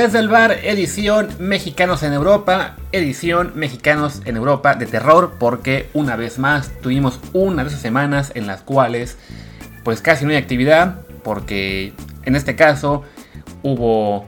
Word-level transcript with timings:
Desde 0.00 0.18
el 0.18 0.30
bar, 0.30 0.52
edición 0.62 1.28
Mexicanos 1.38 2.02
en 2.02 2.14
Europa, 2.14 2.74
edición 2.90 3.52
Mexicanos 3.54 4.22
en 4.24 4.38
Europa 4.38 4.74
de 4.74 4.86
terror, 4.86 5.34
porque 5.38 5.90
una 5.92 6.16
vez 6.16 6.38
más 6.38 6.70
tuvimos 6.80 7.20
una 7.34 7.64
de 7.64 7.68
esas 7.68 7.82
semanas 7.82 8.32
en 8.34 8.46
las 8.46 8.62
cuales 8.62 9.18
pues 9.84 10.00
casi 10.00 10.24
no 10.24 10.30
hay 10.30 10.38
actividad, 10.38 11.02
porque 11.22 11.92
en 12.24 12.34
este 12.34 12.56
caso 12.56 13.02
hubo 13.62 14.26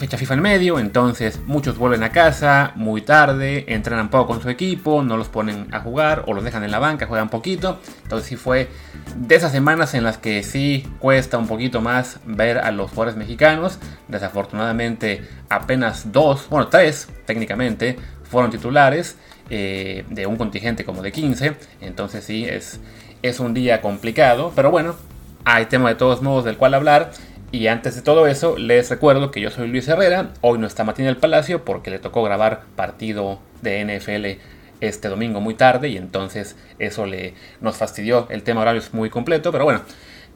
fecha 0.00 0.16
FIFA 0.16 0.34
en 0.34 0.40
medio, 0.40 0.78
entonces 0.78 1.40
muchos 1.46 1.76
vuelven 1.76 2.02
a 2.02 2.10
casa 2.10 2.72
muy 2.74 3.02
tarde, 3.02 3.66
entrenan 3.68 4.08
poco 4.08 4.28
con 4.28 4.42
su 4.42 4.48
equipo, 4.48 5.02
no 5.02 5.18
los 5.18 5.28
ponen 5.28 5.68
a 5.72 5.80
jugar 5.80 6.24
o 6.26 6.32
los 6.32 6.42
dejan 6.42 6.64
en 6.64 6.70
la 6.70 6.78
banca, 6.78 7.06
juegan 7.06 7.28
poquito. 7.28 7.78
Entonces 8.02 8.26
sí 8.26 8.36
fue 8.36 8.68
de 9.14 9.34
esas 9.34 9.52
semanas 9.52 9.92
en 9.92 10.02
las 10.02 10.16
que 10.16 10.42
sí 10.42 10.88
cuesta 11.00 11.36
un 11.36 11.46
poquito 11.46 11.82
más 11.82 12.18
ver 12.24 12.58
a 12.58 12.70
los 12.70 12.90
jugadores 12.90 13.16
mexicanos. 13.16 13.78
Desafortunadamente 14.08 15.22
apenas 15.50 16.10
dos, 16.12 16.48
bueno 16.48 16.68
tres 16.68 17.08
técnicamente, 17.26 17.98
fueron 18.24 18.50
titulares 18.50 19.18
eh, 19.50 20.06
de 20.08 20.26
un 20.26 20.36
contingente 20.36 20.82
como 20.82 21.02
de 21.02 21.12
15. 21.12 21.56
Entonces 21.82 22.24
sí 22.24 22.46
es, 22.46 22.80
es 23.20 23.38
un 23.38 23.52
día 23.52 23.82
complicado, 23.82 24.50
pero 24.56 24.70
bueno, 24.70 24.96
hay 25.44 25.66
tema 25.66 25.90
de 25.90 25.94
todos 25.96 26.22
modos 26.22 26.44
del 26.46 26.56
cual 26.56 26.72
hablar. 26.72 27.12
Y 27.52 27.66
antes 27.66 27.96
de 27.96 28.02
todo 28.02 28.28
eso, 28.28 28.56
les 28.56 28.90
recuerdo 28.90 29.32
que 29.32 29.40
yo 29.40 29.50
soy 29.50 29.66
Luis 29.66 29.88
Herrera. 29.88 30.30
Hoy 30.40 30.60
no 30.60 30.68
está 30.68 30.84
Martín 30.84 31.06
del 31.06 31.16
Palacio 31.16 31.64
porque 31.64 31.90
le 31.90 31.98
tocó 31.98 32.22
grabar 32.22 32.62
partido 32.76 33.40
de 33.60 33.84
NFL 33.84 34.40
este 34.80 35.08
domingo 35.08 35.40
muy 35.40 35.54
tarde 35.54 35.88
y 35.88 35.96
entonces 35.96 36.54
eso 36.78 37.06
le 37.06 37.34
nos 37.60 37.76
fastidió. 37.76 38.28
El 38.30 38.44
tema 38.44 38.60
horario 38.60 38.80
es 38.80 38.94
muy 38.94 39.10
completo, 39.10 39.50
pero 39.50 39.64
bueno, 39.64 39.82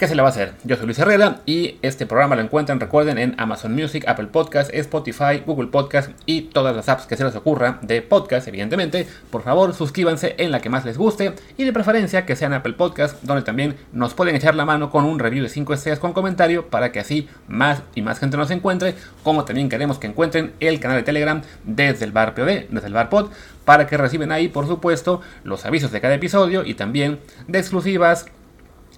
¿Qué 0.04 0.08
se 0.08 0.16
le 0.16 0.20
va 0.20 0.28
a 0.28 0.32
hacer? 0.32 0.52
Yo 0.64 0.76
soy 0.76 0.84
Luis 0.84 0.98
Herrera 0.98 1.40
y 1.46 1.78
este 1.80 2.04
programa 2.04 2.36
lo 2.36 2.42
encuentran, 2.42 2.78
recuerden, 2.78 3.16
en 3.16 3.34
Amazon 3.38 3.74
Music, 3.74 4.04
Apple 4.06 4.26
Podcast, 4.26 4.68
Spotify, 4.74 5.42
Google 5.46 5.68
Podcast 5.68 6.10
y 6.26 6.42
todas 6.42 6.76
las 6.76 6.90
apps 6.90 7.06
que 7.06 7.16
se 7.16 7.24
les 7.24 7.34
ocurra 7.34 7.78
de 7.80 8.02
podcast, 8.02 8.46
evidentemente. 8.46 9.06
Por 9.30 9.40
favor, 9.40 9.72
suscríbanse 9.72 10.34
en 10.36 10.50
la 10.50 10.60
que 10.60 10.68
más 10.68 10.84
les 10.84 10.98
guste 10.98 11.32
y 11.56 11.64
de 11.64 11.72
preferencia 11.72 12.26
que 12.26 12.36
sean 12.36 12.52
Apple 12.52 12.74
Podcast, 12.74 13.22
donde 13.22 13.44
también 13.44 13.76
nos 13.94 14.12
pueden 14.12 14.36
echar 14.36 14.54
la 14.54 14.66
mano 14.66 14.90
con 14.90 15.06
un 15.06 15.18
review 15.18 15.42
de 15.42 15.48
5 15.48 15.72
estrellas 15.72 16.00
con 16.00 16.12
comentario 16.12 16.66
para 16.68 16.92
que 16.92 17.00
así 17.00 17.26
más 17.48 17.80
y 17.94 18.02
más 18.02 18.18
gente 18.18 18.36
nos 18.36 18.50
encuentre, 18.50 18.96
como 19.22 19.46
también 19.46 19.70
queremos 19.70 19.98
que 19.98 20.06
encuentren 20.06 20.52
el 20.60 20.80
canal 20.80 20.98
de 20.98 21.04
Telegram 21.04 21.40
desde 21.64 22.04
el 22.04 22.12
bar 22.12 22.34
POD, 22.34 22.66
desde 22.68 22.88
el 22.88 22.92
bar 22.92 23.08
Pod, 23.08 23.30
para 23.64 23.86
que 23.86 23.96
reciben 23.96 24.32
ahí, 24.32 24.48
por 24.48 24.66
supuesto, 24.66 25.22
los 25.44 25.64
avisos 25.64 25.92
de 25.92 26.02
cada 26.02 26.12
episodio 26.12 26.62
y 26.62 26.74
también 26.74 27.20
de 27.48 27.58
exclusivas 27.58 28.26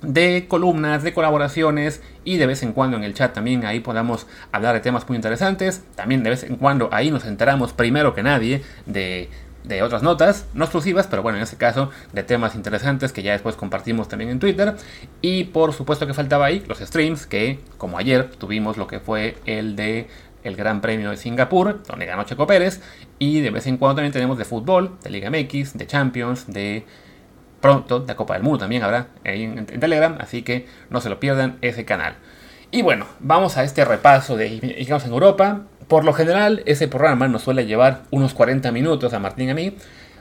de 0.03 0.47
columnas, 0.49 1.03
de 1.03 1.15
colaboraciones 1.15 2.03
y 2.25 2.37
de 2.37 2.47
vez 2.47 2.63
en 2.63 2.73
cuando 2.73 2.97
en 2.97 3.05
el 3.05 3.15
chat 3.15 3.33
también 3.33 3.65
ahí 3.65 3.81
podamos 3.81 4.27
hablar 4.53 4.75
de 4.75 4.81
temas 4.81 5.09
muy 5.09 5.17
interesantes. 5.17 5.83
También 5.95 6.23
de 6.23 6.31
vez 6.31 6.45
en 6.45 6.57
cuando 6.57 6.89
ahí 6.93 7.11
nos 7.11 7.25
enteramos 7.25 7.73
primero 7.73 8.15
que 8.15 8.23
nadie 8.23 8.63
de, 8.87 9.31
de 9.65 9.83
otras 9.83 10.03
notas, 10.03 10.47
no 10.55 10.65
exclusivas, 10.65 11.07
pero 11.07 11.23
bueno, 11.23 11.39
en 11.39 11.45
este 11.45 11.57
caso 11.57 11.91
de 12.13 12.23
temas 12.23 12.55
interesantes 12.55 13.13
que 13.13 13.23
ya 13.23 13.33
después 13.33 13.57
compartimos 13.57 14.09
también 14.09 14.31
en 14.31 14.39
Twitter. 14.39 14.77
Y 15.21 15.45
por 15.45 15.73
supuesto 15.73 16.07
que 16.07 16.15
faltaba 16.15 16.47
ahí 16.47 16.65
los 16.69 16.79
streams, 16.79 17.27
que 17.27 17.61
como 17.79 17.99
ayer 17.99 18.31
tuvimos 18.31 18.77
lo 18.77 18.87
que 18.87 19.01
fue 19.01 19.37
el 19.47 19.77
de 19.77 20.09
el 20.45 20.55
Gran 20.55 20.81
Premio 20.81 21.11
de 21.11 21.17
Singapur, 21.17 21.83
donde 21.83 22.07
ganó 22.07 22.23
Checo 22.23 22.47
Pérez, 22.47 22.81
y 23.19 23.41
de 23.41 23.51
vez 23.51 23.67
en 23.67 23.79
cuando 23.79 23.97
también 23.97 24.13
tenemos 24.13 24.39
de 24.39 24.45
fútbol, 24.45 24.97
de 25.03 25.11
Liga 25.11 25.29
MX, 25.29 25.77
de 25.77 25.87
Champions, 25.89 26.47
de 26.47 26.87
pronto, 27.67 27.99
de 27.99 28.15
Copa 28.15 28.35
del 28.35 28.45
Mundo 28.45 28.59
también 28.59 28.85
habrá 28.85 29.09
ahí 29.25 29.43
en, 29.43 29.67
Telegram, 29.67 30.17
así 30.21 30.43
que 30.43 30.67
no 30.89 31.01
se 31.01 31.09
lo 31.09 31.19
pierdan 31.19 31.59
ese 31.63 31.85
canal. 31.85 32.15
Y 32.71 32.83
bueno, 32.83 33.07
vamos 33.19 33.57
a 33.57 33.65
este 33.65 33.85
repaso 33.85 34.37
de 34.37 34.61
Mexicanos 34.63 35.05
en 35.05 35.13
Europa. 35.13 35.63
Por 35.89 36.05
lo 36.05 36.13
general, 36.13 36.63
ese 36.67 36.87
programa 36.87 37.27
nos 37.27 37.43
suele 37.43 37.67
llevar 37.67 38.03
unos 38.13 38.35
40 38.35 38.71
minutos 38.71 39.13
a 39.15 39.19
Martín 39.19 39.49
y 39.49 39.51
a 39.51 39.55
mí. 39.55 39.77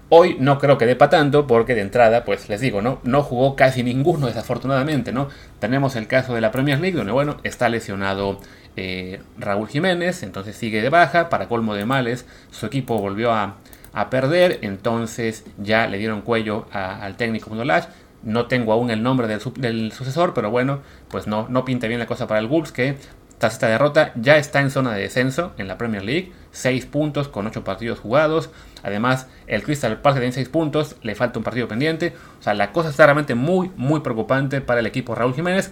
Hoy 0.10 0.38
no 0.40 0.58
creo 0.58 0.80
que 0.80 0.88
dé 0.88 0.96
para 0.96 1.12
tanto, 1.12 1.46
porque 1.46 1.76
de 1.76 1.82
entrada, 1.82 2.26
pues 2.26 2.50
les 2.50 2.62
digo, 2.62 2.82
¿no? 2.82 3.00
No 3.04 3.22
jugó 3.22 3.56
casi 3.56 3.84
ninguno, 3.84 4.26
desafortunadamente, 4.26 5.12
¿no? 5.12 5.30
Tenemos 5.60 5.96
el 5.96 6.08
caso 6.08 6.34
de 6.34 6.42
la 6.42 6.50
Premier 6.50 6.80
League, 6.80 6.98
donde, 6.98 7.12
bueno, 7.12 7.38
está 7.44 7.70
lesionado 7.70 8.40
eh, 8.76 9.22
Raúl 9.38 9.68
Jiménez, 9.68 10.24
entonces 10.24 10.56
sigue 10.56 10.82
de 10.82 10.90
baja. 10.90 11.30
Para 11.30 11.48
colmo 11.48 11.76
de 11.76 11.86
males, 11.86 12.26
su 12.50 12.66
equipo 12.66 12.98
volvió 13.00 13.32
a, 13.32 13.58
a 13.96 14.10
perder, 14.10 14.60
entonces 14.62 15.46
ya 15.58 15.88
le 15.88 15.98
dieron 15.98 16.22
cuello 16.22 16.68
al 16.72 17.16
técnico 17.16 17.50
Mundo 17.50 17.64
Lash. 17.64 17.86
No 18.24 18.48
tengo 18.48 18.74
aún 18.74 18.92
el 18.92 19.02
nombre 19.02 19.28
del, 19.28 19.40
del, 19.58 19.92
sucesor, 19.94 20.34
pero 20.34 20.52
bueno, 20.52 20.82
pues 21.10 21.28
no, 21.28 21.48
no 21.48 21.64
pinta 21.64 21.88
bien 21.88 22.00
la 22.00 22.06
cosa 22.06 22.28
para 22.28 22.40
el 22.42 22.48
Wolves, 22.48 22.72
que 22.72 22.98
tras 23.38 23.54
esta 23.54 23.68
derrota 23.68 24.12
ya 24.16 24.38
está 24.38 24.60
en 24.60 24.70
zona 24.70 24.94
de 24.94 25.02
descenso 25.02 25.54
en 25.58 25.70
la 25.70 25.78
Premier 25.78 26.04
League, 26.04 26.34
6 26.52 26.86
puntos 26.88 27.30
con 27.30 27.48
8 27.48 27.64
partidos 27.64 28.00
jugados. 28.00 28.50
Además, 28.84 29.28
el 29.48 29.64
Crystal 29.64 30.02
Palace 30.02 30.20
tiene 30.20 30.34
6 30.34 30.50
puntos, 30.50 30.98
le 31.02 31.16
falta 31.16 31.40
un 31.40 31.46
partido 31.46 31.70
pendiente. 31.70 32.14
O 32.40 32.44
sea, 32.44 32.54
la 32.54 32.74
cosa 32.74 32.90
está 32.90 33.06
realmente 33.06 33.34
muy, 33.36 33.72
muy 33.78 34.02
preocupante 34.02 34.60
para 34.60 34.82
el 34.82 34.88
equipo 34.88 35.16
Raúl 35.16 35.36
Jiménez, 35.36 35.72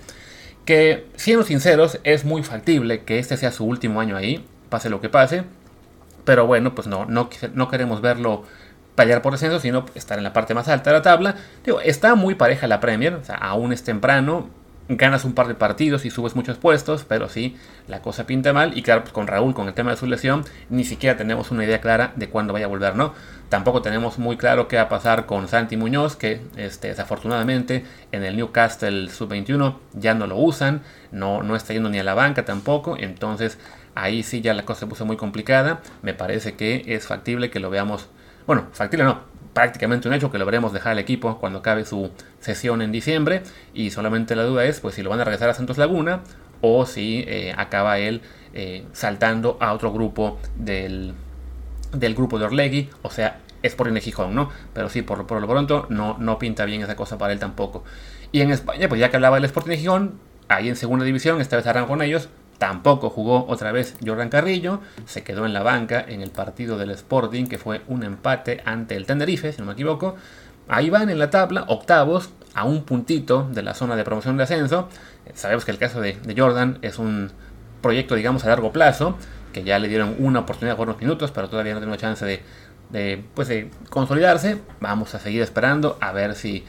que 0.63 1.07
siendo 1.15 1.43
sinceros, 1.43 1.99
es 2.05 2.23
muy 2.23 2.43
factible 2.43 3.03
que 3.03 3.19
este 3.19 3.35
sea 3.35 3.51
su 3.51 3.65
último 3.65 3.99
año 3.99 4.15
ahí, 4.15 4.45
pase 4.69 4.89
lo 4.89 5.01
que 5.01 5.09
pase. 5.09 5.43
Pero 6.25 6.47
bueno, 6.47 6.75
pues 6.75 6.87
no, 6.87 7.05
no, 7.05 7.29
no 7.53 7.67
queremos 7.67 8.01
verlo 8.01 8.43
pelear 8.95 9.21
por 9.21 9.33
descenso, 9.33 9.59
sino 9.59 9.85
estar 9.95 10.17
en 10.17 10.23
la 10.23 10.33
parte 10.33 10.53
más 10.53 10.67
alta 10.67 10.91
de 10.91 10.97
la 10.97 11.01
tabla. 11.01 11.35
Digo, 11.65 11.81
está 11.81 12.15
muy 12.15 12.35
pareja 12.35 12.67
la 12.67 12.79
Premier, 12.79 13.13
o 13.15 13.23
sea, 13.23 13.35
aún 13.35 13.73
es 13.73 13.83
temprano, 13.83 14.49
ganas 14.89 15.25
un 15.25 15.33
par 15.33 15.47
de 15.47 15.55
partidos 15.55 16.05
y 16.05 16.09
subes 16.09 16.35
muchos 16.35 16.57
puestos, 16.57 17.05
pero 17.07 17.29
sí, 17.29 17.55
la 17.87 18.01
cosa 18.01 18.25
pinta 18.25 18.53
mal. 18.53 18.77
Y 18.77 18.81
claro, 18.81 19.01
pues 19.01 19.13
con 19.13 19.27
Raúl, 19.27 19.53
con 19.53 19.67
el 19.67 19.73
tema 19.73 19.91
de 19.91 19.97
su 19.97 20.07
lesión, 20.07 20.43
ni 20.69 20.83
siquiera 20.83 21.17
tenemos 21.17 21.51
una 21.51 21.63
idea 21.63 21.81
clara 21.81 22.13
de 22.15 22.29
cuándo 22.29 22.53
vaya 22.53 22.65
a 22.65 22.69
volver, 22.69 22.95
¿no? 22.95 23.13
Tampoco 23.49 23.81
tenemos 23.81 24.17
muy 24.17 24.37
claro 24.37 24.67
qué 24.67 24.77
va 24.77 24.83
a 24.83 24.89
pasar 24.89 25.25
con 25.25 25.47
Santi 25.47 25.77
Muñoz, 25.77 26.15
que 26.15 26.41
este, 26.57 26.89
desafortunadamente 26.89 27.85
en 28.11 28.23
el 28.23 28.35
Newcastle 28.35 29.09
Sub-21 29.09 29.77
ya 29.93 30.13
no 30.15 30.27
lo 30.27 30.37
usan, 30.37 30.81
no, 31.11 31.43
no 31.43 31.55
está 31.55 31.73
yendo 31.73 31.89
ni 31.89 31.99
a 31.99 32.03
la 32.03 32.15
banca 32.15 32.45
tampoco, 32.45 32.97
entonces 32.97 33.57
Ahí 33.95 34.23
sí 34.23 34.41
ya 34.41 34.53
la 34.53 34.65
cosa 34.65 34.81
se 34.81 34.87
puso 34.87 35.05
muy 35.05 35.17
complicada. 35.17 35.81
Me 36.01 36.13
parece 36.13 36.55
que 36.55 36.83
es 36.87 37.05
factible 37.05 37.49
que 37.49 37.59
lo 37.59 37.69
veamos. 37.69 38.07
Bueno, 38.47 38.67
factible 38.71 39.05
no, 39.05 39.21
prácticamente 39.53 40.07
un 40.07 40.13
hecho 40.13 40.31
que 40.31 40.37
lo 40.37 40.45
veremos 40.45 40.73
dejar 40.73 40.93
al 40.93 40.99
equipo 40.99 41.37
cuando 41.39 41.59
acabe 41.59 41.85
su 41.85 42.11
sesión 42.39 42.81
en 42.81 42.91
diciembre. 42.91 43.43
Y 43.73 43.91
solamente 43.91 44.35
la 44.35 44.43
duda 44.43 44.65
es 44.65 44.79
pues 44.79 44.95
si 44.95 45.03
lo 45.03 45.09
van 45.09 45.19
a 45.19 45.23
regresar 45.23 45.49
a 45.49 45.53
Santos 45.53 45.77
Laguna 45.77 46.21
o 46.61 46.85
si 46.85 47.23
eh, 47.27 47.53
acaba 47.57 47.99
él 47.99 48.21
eh, 48.53 48.85
saltando 48.93 49.57
a 49.59 49.73
otro 49.73 49.91
grupo 49.91 50.39
del, 50.55 51.13
del 51.91 52.15
grupo 52.15 52.39
de 52.39 52.45
Orlegui. 52.45 52.89
O 53.01 53.09
sea, 53.09 53.39
es 53.63 53.75
por 53.75 53.99
Gijón, 53.99 54.35
¿no? 54.35 54.49
Pero 54.73 54.89
sí, 54.89 55.01
por, 55.01 55.25
por, 55.25 55.41
lo 55.41 55.47
pronto 55.47 55.87
no, 55.89 56.17
no 56.19 56.37
pinta 56.37 56.65
bien 56.65 56.81
esa 56.81 56.95
cosa 56.95 57.17
para 57.17 57.33
él 57.33 57.39
tampoco. 57.39 57.83
Y 58.31 58.41
en 58.41 58.51
España, 58.51 58.89
pues 58.89 58.99
ya 58.99 59.09
que 59.09 59.15
hablaba 59.15 59.37
del 59.37 59.45
Sporting 59.45 59.77
Gijón, 59.77 60.19
ahí 60.49 60.69
en 60.69 60.75
segunda 60.75 61.05
división, 61.05 61.39
esta 61.39 61.55
vez 61.55 61.65
harán 61.65 61.85
con 61.85 62.01
ellos, 62.01 62.29
Tampoco 62.57 63.09
jugó 63.09 63.45
otra 63.47 63.71
vez 63.71 63.95
Jordan 64.05 64.29
Carrillo, 64.29 64.79
se 65.05 65.23
quedó 65.23 65.45
en 65.45 65.53
la 65.53 65.63
banca 65.63 66.03
en 66.07 66.21
el 66.21 66.31
partido 66.31 66.77
del 66.77 66.91
Sporting, 66.91 67.47
que 67.47 67.57
fue 67.57 67.81
un 67.87 68.03
empate 68.03 68.61
ante 68.65 68.95
el 68.95 69.05
Tenerife, 69.05 69.51
si 69.51 69.59
no 69.59 69.65
me 69.65 69.73
equivoco. 69.73 70.15
Ahí 70.67 70.89
van 70.89 71.09
en 71.09 71.19
la 71.19 71.29
tabla, 71.29 71.65
octavos, 71.67 72.29
a 72.53 72.65
un 72.65 72.83
puntito 72.83 73.49
de 73.51 73.63
la 73.63 73.73
zona 73.73 73.95
de 73.95 74.03
promoción 74.03 74.37
de 74.37 74.43
ascenso. 74.43 74.87
Sabemos 75.33 75.65
que 75.65 75.71
el 75.71 75.77
caso 75.77 75.99
de, 75.99 76.17
Jordan 76.37 76.79
es 76.81 76.99
un 76.99 77.31
proyecto, 77.81 78.15
digamos, 78.15 78.45
a 78.45 78.49
largo 78.49 78.71
plazo, 78.71 79.17
que 79.51 79.63
ya 79.63 79.79
le 79.79 79.87
dieron 79.87 80.15
una 80.19 80.39
oportunidad 80.41 80.77
por 80.77 80.87
unos 80.87 81.01
minutos, 81.01 81.31
pero 81.31 81.49
todavía 81.49 81.73
no 81.73 81.79
tiene 81.79 81.97
chance 81.97 82.25
de, 82.25 82.41
de, 82.91 83.23
pues, 83.33 83.47
de 83.47 83.69
consolidarse. 83.89 84.61
Vamos 84.79 85.13
a 85.15 85.19
seguir 85.19 85.41
esperando 85.41 85.97
a 85.99 86.11
ver 86.11 86.35
si 86.35 86.63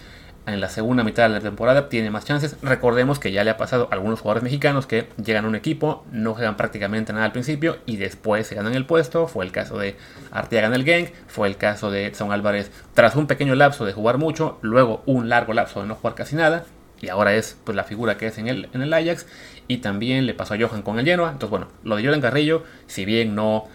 en 0.47 0.61
la 0.61 0.69
segunda 0.69 1.05
mitad 1.05 1.25
de 1.25 1.31
la 1.31 1.41
temporada 1.41 1.89
tiene 1.89 2.11
más 2.11 2.25
chances. 2.25 2.57
Recordemos 2.63 3.19
que 3.19 3.33
ya 3.33 3.45
le 3.45 3.51
ha 3.51 3.57
pasado 3.57 3.89
a 3.91 3.95
algunos 3.95 4.21
jugadores 4.21 4.43
mexicanos 4.43 4.87
que 4.87 5.09
llegan 5.23 5.45
a 5.45 5.49
un 5.49 5.55
equipo, 5.55 6.05
no 6.13 6.35
juegan 6.35 6.57
prácticamente 6.57 7.13
nada 7.13 7.25
al 7.25 7.33
principio 7.33 7.79
y 7.87 7.97
después 7.97 8.47
se 8.47 8.55
ganan 8.55 8.75
el 8.75 8.85
puesto. 8.85 9.27
Fue 9.27 9.45
el 9.45 9.53
caso 9.53 9.79
de 9.79 9.97
Arteaga 10.31 10.69
en 10.69 10.75
el 10.75 10.85
Gang, 10.85 11.07
fue 11.29 11.49
el 11.49 11.57
caso 11.57 11.91
de 11.91 12.07
Edson 12.07 12.33
Álvarez 12.33 12.71
tras 12.95 13.17
un 13.17 13.27
pequeño 13.27 13.55
lapso 13.55 13.85
de 13.85 13.93
jugar 13.93 14.19
mucho, 14.19 14.59
luego 14.61 15.03
un 15.07 15.29
largo 15.29 15.55
lapso 15.55 15.81
de 15.81 15.87
no 15.87 15.95
jugar 15.95 16.15
casi 16.15 16.37
nada. 16.37 16.65
Y 17.01 17.09
ahora 17.09 17.35
es 17.35 17.59
pues, 17.65 17.77
la 17.77 17.85
figura 17.85 18.17
que 18.17 18.29
es 18.29 18.39
en 18.39 18.49
el, 18.49 18.69
en 18.73 18.83
el 18.83 18.93
Ajax. 18.93 19.27
Y 19.67 19.79
también 19.79 20.27
le 20.27 20.35
pasó 20.35 20.55
a 20.55 20.59
Johan 20.59 20.83
con 20.83 20.99
el 20.99 21.05
Genoa. 21.05 21.33
Entonces, 21.33 21.51
bueno, 21.51 21.69
lo 21.83 21.97
de 21.97 22.05
Jordan 22.05 22.21
Carrillo, 22.21 22.65
si 22.87 23.05
bien 23.05 23.35
no, 23.35 23.67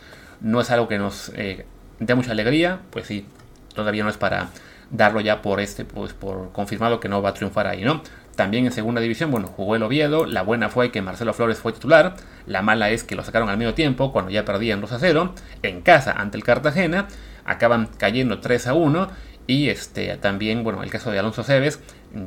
no 0.41 0.61
es 0.61 0.69
algo 0.71 0.87
que 0.87 0.97
nos 0.97 1.29
eh, 1.35 1.65
dé 1.99 2.15
mucha 2.15 2.31
alegría, 2.31 2.79
pues 2.91 3.07
sí, 3.07 3.25
todavía 3.73 4.03
no 4.03 4.09
es 4.09 4.17
para 4.17 4.49
darlo 4.91 5.21
ya 5.21 5.41
por 5.41 5.59
este, 5.59 5.85
pues 5.85 6.13
por 6.13 6.51
confirmado 6.51 6.99
que 6.99 7.09
no 7.09 7.21
va 7.21 7.29
a 7.29 7.33
triunfar 7.33 7.67
ahí, 7.67 7.83
¿no? 7.83 8.01
También 8.35 8.65
en 8.65 8.71
segunda 8.71 9.01
división, 9.01 9.31
bueno, 9.31 9.47
jugó 9.47 9.75
el 9.75 9.83
Oviedo. 9.83 10.25
La 10.25 10.43
buena 10.43 10.69
fue 10.69 10.91
que 10.91 11.01
Marcelo 11.01 11.33
Flores 11.33 11.57
fue 11.57 11.73
titular. 11.73 12.15
La 12.45 12.61
mala 12.61 12.89
es 12.89 13.03
que 13.03 13.15
lo 13.15 13.23
sacaron 13.23 13.49
al 13.49 13.57
medio 13.57 13.73
tiempo, 13.73 14.13
cuando 14.13 14.31
ya 14.31 14.45
perdían 14.45 14.79
2 14.79 14.93
a 14.93 14.99
0. 14.99 15.33
En 15.61 15.81
casa 15.81 16.13
ante 16.13 16.37
el 16.37 16.45
Cartagena. 16.45 17.09
Acaban 17.43 17.89
cayendo 17.97 18.39
3 18.39 18.67
a 18.67 18.73
1. 18.75 19.09
Y 19.45 19.67
este, 19.67 20.15
también, 20.15 20.63
bueno, 20.63 20.83
el 20.83 20.89
caso 20.89 21.11
de 21.11 21.19
Alonso 21.19 21.43
Cebes, 21.43 21.81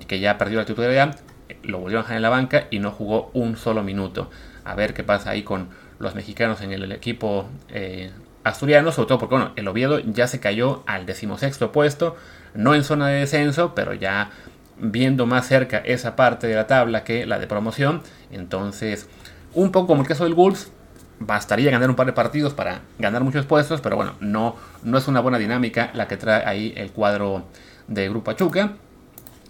que 0.06 0.20
ya 0.20 0.36
perdió 0.36 0.58
la 0.58 0.66
titularidad, 0.66 1.18
lo 1.62 1.78
volvieron 1.78 2.00
a 2.00 2.02
dejar 2.02 2.16
en 2.16 2.22
la 2.22 2.28
banca 2.28 2.66
y 2.70 2.78
no 2.78 2.90
jugó 2.90 3.30
un 3.32 3.56
solo 3.56 3.82
minuto. 3.82 4.28
A 4.64 4.74
ver 4.74 4.92
qué 4.92 5.04
pasa 5.04 5.30
ahí 5.30 5.42
con 5.42 5.68
los 5.98 6.14
mexicanos 6.14 6.60
en 6.60 6.72
el, 6.72 6.92
equipo 6.92 7.48
eh, 7.70 8.10
asturiano, 8.44 8.92
sobre 8.92 9.08
todo 9.08 9.18
porque 9.18 9.34
bueno, 9.34 9.52
el 9.56 9.68
Oviedo 9.68 9.98
ya 10.00 10.26
se 10.26 10.40
cayó 10.40 10.82
al 10.86 11.06
decimosexto 11.06 11.72
puesto, 11.72 12.16
no 12.54 12.74
en 12.74 12.84
zona 12.84 13.08
de 13.08 13.20
descenso, 13.20 13.74
pero 13.74 13.94
ya 13.94 14.30
viendo 14.78 15.26
más 15.26 15.46
cerca 15.46 15.78
esa 15.78 16.16
parte 16.16 16.46
de 16.46 16.54
la 16.54 16.66
tabla 16.66 17.04
que 17.04 17.26
la 17.26 17.38
de 17.38 17.46
promoción. 17.46 18.02
Entonces, 18.30 19.08
un 19.54 19.70
poco 19.70 19.88
como 19.88 20.02
el 20.02 20.08
caso 20.08 20.24
del 20.24 20.34
Wolves, 20.34 20.72
bastaría 21.20 21.70
ganar 21.70 21.88
un 21.88 21.96
par 21.96 22.06
de 22.06 22.12
partidos 22.12 22.52
para 22.52 22.80
ganar 22.98 23.22
muchos 23.22 23.46
puestos, 23.46 23.80
pero 23.80 23.96
bueno, 23.96 24.14
no, 24.20 24.56
no 24.82 24.98
es 24.98 25.08
una 25.08 25.20
buena 25.20 25.38
dinámica 25.38 25.90
la 25.94 26.08
que 26.08 26.16
trae 26.16 26.44
ahí 26.44 26.74
el 26.76 26.90
cuadro 26.90 27.44
de 27.86 28.08
Grupo 28.08 28.30
Achuca. 28.30 28.72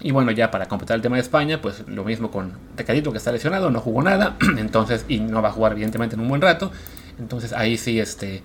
Y 0.00 0.10
bueno, 0.10 0.32
ya 0.32 0.50
para 0.50 0.66
completar 0.66 0.96
el 0.96 1.02
tema 1.02 1.16
de 1.16 1.22
España, 1.22 1.60
pues 1.62 1.84
lo 1.86 2.02
mismo 2.02 2.30
con 2.30 2.58
Tecadito 2.74 3.12
que 3.12 3.18
está 3.18 3.30
lesionado, 3.30 3.70
no 3.70 3.80
jugó 3.80 4.02
nada, 4.02 4.36
entonces, 4.58 5.04
y 5.08 5.20
no 5.20 5.40
va 5.42 5.50
a 5.50 5.52
jugar 5.52 5.72
evidentemente 5.72 6.16
en 6.16 6.20
un 6.20 6.28
buen 6.28 6.40
rato. 6.40 6.72
Entonces 7.18 7.52
ahí 7.52 7.76
sí, 7.78 8.00
este, 8.00 8.42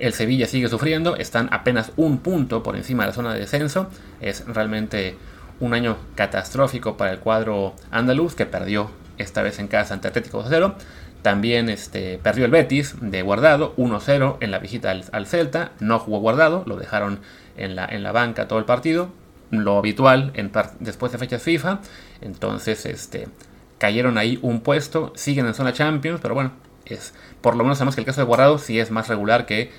el 0.00 0.12
Sevilla 0.12 0.46
sigue 0.46 0.68
sufriendo, 0.68 1.16
están 1.16 1.48
apenas 1.52 1.92
un 1.96 2.18
punto 2.18 2.62
por 2.62 2.76
encima 2.76 3.04
de 3.04 3.08
la 3.08 3.14
zona 3.14 3.34
de 3.34 3.40
descenso. 3.40 3.88
Es 4.20 4.44
realmente 4.46 5.16
un 5.60 5.74
año 5.74 5.96
catastrófico 6.14 6.96
para 6.96 7.12
el 7.12 7.18
cuadro 7.18 7.74
andaluz 7.90 8.34
que 8.34 8.46
perdió 8.46 8.90
esta 9.18 9.42
vez 9.42 9.58
en 9.58 9.68
casa 9.68 9.94
ante 9.94 10.08
Atlético 10.08 10.42
2-0. 10.42 10.74
También 11.22 11.68
este, 11.68 12.18
perdió 12.22 12.46
el 12.46 12.50
Betis 12.50 12.96
de 13.00 13.20
guardado 13.22 13.76
1-0 13.76 14.38
en 14.40 14.50
la 14.50 14.58
visita 14.58 14.90
al, 14.90 15.26
Celta. 15.26 15.72
No 15.78 15.98
jugó 15.98 16.18
guardado, 16.20 16.64
lo 16.66 16.76
dejaron 16.76 17.20
en 17.56 17.76
la, 17.76 17.84
en 17.84 18.02
la 18.02 18.12
banca 18.12 18.48
todo 18.48 18.58
el 18.58 18.64
partido. 18.64 19.10
Lo 19.50 19.78
habitual 19.78 20.32
después 20.78 21.12
de 21.12 21.18
fechas 21.18 21.42
FIFA. 21.42 21.80
Entonces 22.22 22.86
este, 22.86 23.28
cayeron 23.78 24.16
ahí 24.16 24.38
un 24.40 24.60
puesto. 24.60 25.12
Siguen 25.14 25.46
en 25.46 25.54
zona 25.54 25.74
Champions, 25.74 26.20
pero 26.22 26.34
bueno, 26.34 26.52
es, 26.86 27.12
por 27.40 27.54
lo 27.54 27.64
menos 27.64 27.78
sabemos 27.78 27.94
que 27.94 28.00
el 28.00 28.06
caso 28.06 28.22
de 28.22 28.26
guardado 28.26 28.58
sí 28.58 28.80
es 28.80 28.90
más 28.90 29.08
regular 29.08 29.44
que 29.44 29.70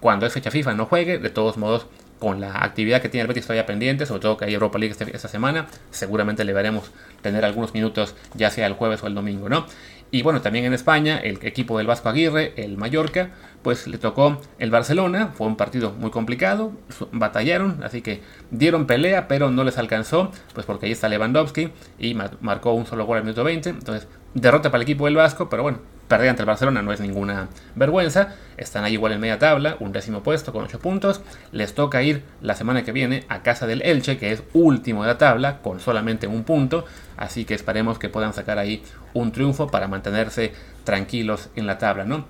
cuando 0.00 0.26
es 0.26 0.32
fecha 0.32 0.50
FIFA 0.50 0.74
no 0.74 0.86
juegue. 0.86 1.18
De 1.18 1.30
todos 1.30 1.56
modos, 1.56 1.86
con 2.20 2.40
la 2.40 2.62
actividad 2.62 3.00
que 3.00 3.08
tiene 3.08 3.22
el 3.22 3.28
Betis 3.28 3.44
todavía 3.44 3.66
pendiente, 3.66 4.06
sobre 4.06 4.20
todo 4.20 4.36
que 4.36 4.44
hay 4.44 4.54
Europa 4.54 4.78
League 4.78 4.92
este, 4.92 5.14
esta 5.16 5.26
semana, 5.26 5.66
seguramente 5.90 6.44
le 6.44 6.52
veremos 6.52 6.92
tener 7.22 7.44
algunos 7.44 7.74
minutos 7.74 8.14
ya 8.34 8.50
sea 8.50 8.66
el 8.66 8.74
jueves 8.74 9.02
o 9.02 9.06
el 9.06 9.14
domingo, 9.14 9.48
¿no? 9.48 9.66
Y 10.12 10.22
bueno, 10.22 10.40
también 10.42 10.64
en 10.64 10.74
España, 10.74 11.18
el 11.18 11.38
equipo 11.42 11.78
del 11.78 11.86
Vasco 11.86 12.08
Aguirre, 12.08 12.52
el 12.56 12.76
Mallorca, 12.76 13.30
pues 13.62 13.86
le 13.86 13.96
tocó 13.96 14.40
el 14.58 14.70
Barcelona, 14.70 15.28
fue 15.34 15.46
un 15.46 15.56
partido 15.56 15.92
muy 15.92 16.10
complicado, 16.10 16.72
batallaron, 17.12 17.82
así 17.84 18.02
que 18.02 18.20
dieron 18.50 18.86
pelea, 18.86 19.28
pero 19.28 19.50
no 19.50 19.62
les 19.62 19.78
alcanzó, 19.78 20.32
pues 20.52 20.66
porque 20.66 20.86
ahí 20.86 20.92
está 20.92 21.08
Lewandowski 21.08 21.70
y 21.98 22.14
marcó 22.40 22.72
un 22.72 22.86
solo 22.86 23.06
gol 23.06 23.18
al 23.18 23.24
minuto 23.24 23.44
20, 23.44 23.70
entonces 23.70 24.08
derrota 24.34 24.70
para 24.70 24.78
el 24.78 24.82
equipo 24.82 25.06
del 25.06 25.16
Vasco, 25.16 25.48
pero 25.48 25.62
bueno, 25.62 25.78
perder 26.08 26.28
ante 26.30 26.42
el 26.42 26.46
Barcelona 26.46 26.82
no 26.82 26.92
es 26.92 27.00
ninguna 27.00 27.48
vergüenza. 27.74 28.34
Están 28.56 28.84
ahí 28.84 28.94
igual 28.94 29.12
en 29.12 29.20
media 29.20 29.38
tabla, 29.38 29.76
un 29.80 29.92
décimo 29.92 30.22
puesto 30.22 30.52
con 30.52 30.64
8 30.64 30.78
puntos. 30.80 31.22
Les 31.52 31.74
toca 31.74 32.02
ir 32.02 32.24
la 32.42 32.56
semana 32.56 32.82
que 32.82 32.92
viene 32.92 33.24
a 33.28 33.42
casa 33.42 33.66
del 33.66 33.82
Elche, 33.82 34.18
que 34.18 34.32
es 34.32 34.42
último 34.52 35.02
de 35.02 35.08
la 35.08 35.18
tabla, 35.18 35.58
con 35.62 35.80
solamente 35.80 36.26
un 36.26 36.44
punto. 36.44 36.84
Así 37.16 37.44
que 37.44 37.54
esperemos 37.54 37.98
que 37.98 38.08
puedan 38.08 38.34
sacar 38.34 38.58
ahí 38.58 38.82
un 39.14 39.32
triunfo 39.32 39.68
para 39.68 39.88
mantenerse 39.88 40.52
tranquilos 40.84 41.48
en 41.54 41.66
la 41.66 41.78
tabla, 41.78 42.04
¿no? 42.04 42.26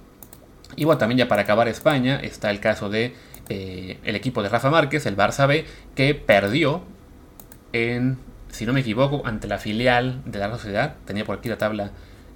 Y 0.77 0.85
bueno, 0.85 0.99
también 0.99 1.19
ya 1.19 1.29
para 1.29 1.43
acabar 1.43 1.67
España 1.69 2.21
está 2.23 2.51
el 2.51 2.61
caso 2.61 2.91
de 2.91 3.15
eh, 3.49 3.99
el 4.05 4.15
equipo 4.15 4.43
de 4.43 4.49
Rafa 4.49 4.71
Márquez, 4.71 5.07
el 5.07 5.17
Barça 5.17 5.49
B, 5.49 5.65
que 5.95 6.15
perdió 6.15 6.83
en, 7.73 8.19
si 8.51 8.67
no 8.67 8.73
me 8.73 8.81
equivoco, 8.81 9.23
ante 9.25 9.49
la 9.49 9.59
filial 9.59 10.23
de 10.25 10.39
la 10.39 10.51
Sociedad. 10.51 10.97
Tenía 11.05 11.25
por 11.25 11.39
aquí 11.39 11.49
la 11.49 11.59
tabla 11.59 11.91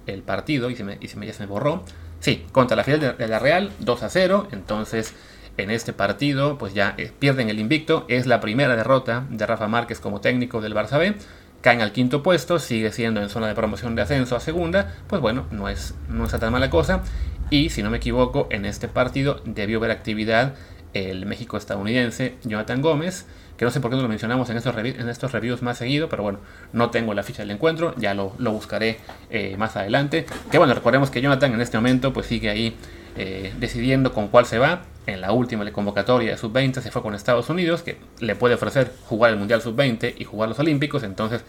el 0.07 0.21
partido 0.21 0.69
y, 0.69 0.75
se 0.75 0.83
me, 0.83 0.97
y 1.01 1.07
se 1.07 1.17
me, 1.17 1.25
ya 1.25 1.33
se 1.33 1.41
me 1.41 1.47
borró. 1.47 1.83
Sí, 2.19 2.45
contra 2.51 2.75
la 2.75 2.83
final 2.83 3.15
de, 3.17 3.27
la 3.27 3.39
Real, 3.39 3.71
2 3.79 4.03
a 4.03 4.09
0. 4.09 4.47
Entonces, 4.51 5.13
en 5.57 5.69
este 5.69 5.93
partido, 5.93 6.57
pues 6.57 6.73
ya 6.73 6.95
eh, 6.97 7.11
pierden 7.17 7.49
el 7.49 7.59
invicto. 7.59 8.05
Es 8.07 8.25
la 8.25 8.39
primera 8.39 8.75
derrota 8.75 9.25
de 9.29 9.45
Rafa 9.45 9.67
Márquez 9.67 9.99
como 9.99 10.21
técnico 10.21 10.61
del 10.61 10.73
Barça 10.73 10.97
B. 10.97 11.15
Caen 11.61 11.81
al 11.81 11.91
quinto 11.91 12.21
puesto, 12.21 12.59
sigue 12.59 12.91
siendo 12.91 13.21
en 13.21 13.29
zona 13.29 13.47
de 13.47 13.55
promoción 13.55 13.95
de 13.95 14.03
ascenso 14.03 14.35
a 14.35 14.39
segunda. 14.39 14.95
Pues 15.07 15.21
bueno, 15.21 15.47
no 15.51 15.67
es, 15.67 15.95
no 16.09 16.27
tan 16.27 16.51
mala 16.51 16.69
cosa. 16.69 17.01
Y 17.49 17.69
si 17.69 17.83
no 17.83 17.89
me 17.89 17.97
equivoco, 17.97 18.47
en 18.51 18.65
este 18.65 18.87
partido 18.87 19.41
debió 19.45 19.79
haber 19.79 19.91
actividad 19.91 20.55
el 20.93 21.25
México 21.25 21.57
estadounidense 21.57 22.35
Jonathan 22.43 22.81
Gómez 22.81 23.25
que 23.57 23.65
no 23.65 23.71
sé 23.71 23.79
por 23.79 23.89
qué 23.89 23.97
no 23.97 24.03
lo 24.03 24.09
mencionamos 24.09 24.49
en 24.49 24.57
estos, 24.57 24.75
en 24.77 25.09
estos 25.09 25.31
reviews 25.31 25.61
más 25.61 25.77
seguido, 25.77 26.09
pero 26.09 26.23
bueno, 26.23 26.39
no 26.73 26.89
tengo 26.89 27.13
la 27.13 27.23
ficha 27.23 27.43
del 27.43 27.51
encuentro, 27.51 27.93
ya 27.97 28.13
lo, 28.13 28.31
buscaré 28.37 28.99
eh, 29.29 29.55
más 29.57 29.75
adelante. 29.75 30.25
Que 30.51 30.57
bueno, 30.57 30.73
recordemos 30.73 31.09
que 31.09 31.21
Jonathan 31.21 31.53
en 31.53 31.61
este 31.61 31.77
momento 31.77 32.13
pues 32.13 32.25
sigue 32.25 32.49
ahí 32.49 32.75
eh, 33.17 33.53
decidiendo 33.59 34.13
con 34.13 34.27
cuál 34.27 34.45
se 34.45 34.59
va. 34.59 34.81
En 35.07 35.21
la 35.21 35.31
última 35.31 35.71
convocatoria 35.71 36.31
de 36.31 36.37
sub-20 36.37 36.81
se 36.81 36.89
fue 36.89 37.03
con 37.03 37.13
Estados 37.13 37.49
Unidos, 37.49 37.83
que 37.83 37.97
le 38.19 38.35
puede 38.35 38.55
ofrecer 38.55 38.91
jugar 39.07 39.31
el 39.31 39.37
Mundial 39.37 39.61
sub-20 39.61 40.15
y 40.17 40.23
jugar 40.23 40.49
los 40.49 40.57
Olímpicos, 40.57 41.03
entonces 41.03 41.43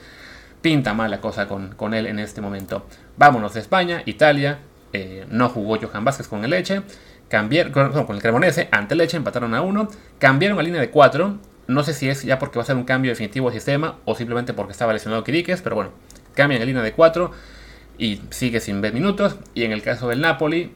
pinta 0.60 0.92
mal 0.92 1.10
la 1.10 1.20
cosa 1.20 1.48
con, 1.48 1.74
con 1.74 1.94
él 1.94 2.06
en 2.06 2.18
este 2.18 2.42
momento. 2.42 2.86
Vámonos 3.16 3.54
de 3.54 3.60
España, 3.60 4.02
Italia, 4.04 4.58
eh, 4.92 5.26
no 5.30 5.48
jugó 5.48 5.78
Johan 5.80 6.04
Vázquez 6.04 6.28
con 6.28 6.44
el 6.44 6.50
Leche, 6.50 6.82
cambiaron, 7.28 7.72
con, 7.72 8.16
el 8.16 8.22
Cremonese, 8.22 8.68
ante 8.70 8.94
Leche 8.94 9.16
empataron 9.16 9.54
a 9.54 9.60
1, 9.60 9.88
cambiaron 10.18 10.58
a 10.58 10.62
línea 10.62 10.80
de 10.80 10.90
4, 10.90 11.38
no 11.68 11.82
sé 11.82 11.94
si 11.94 12.08
es 12.08 12.22
ya 12.22 12.38
porque 12.38 12.58
va 12.58 12.62
a 12.62 12.66
ser 12.66 12.76
un 12.76 12.84
cambio 12.84 13.10
definitivo 13.10 13.50
de 13.50 13.56
sistema 13.56 13.96
o 14.04 14.14
simplemente 14.14 14.52
porque 14.52 14.72
estaba 14.72 14.92
lesionado 14.92 15.24
Quiriques, 15.24 15.62
pero 15.62 15.76
bueno, 15.76 15.90
cambian 16.34 16.60
en 16.60 16.68
línea 16.68 16.82
de 16.82 16.92
4 16.92 17.30
y 17.98 18.20
sigue 18.30 18.60
sin 18.60 18.80
20 18.80 18.98
minutos. 18.98 19.36
Y 19.54 19.64
en 19.64 19.72
el 19.72 19.82
caso 19.82 20.08
del 20.08 20.20
Napoli, 20.20 20.72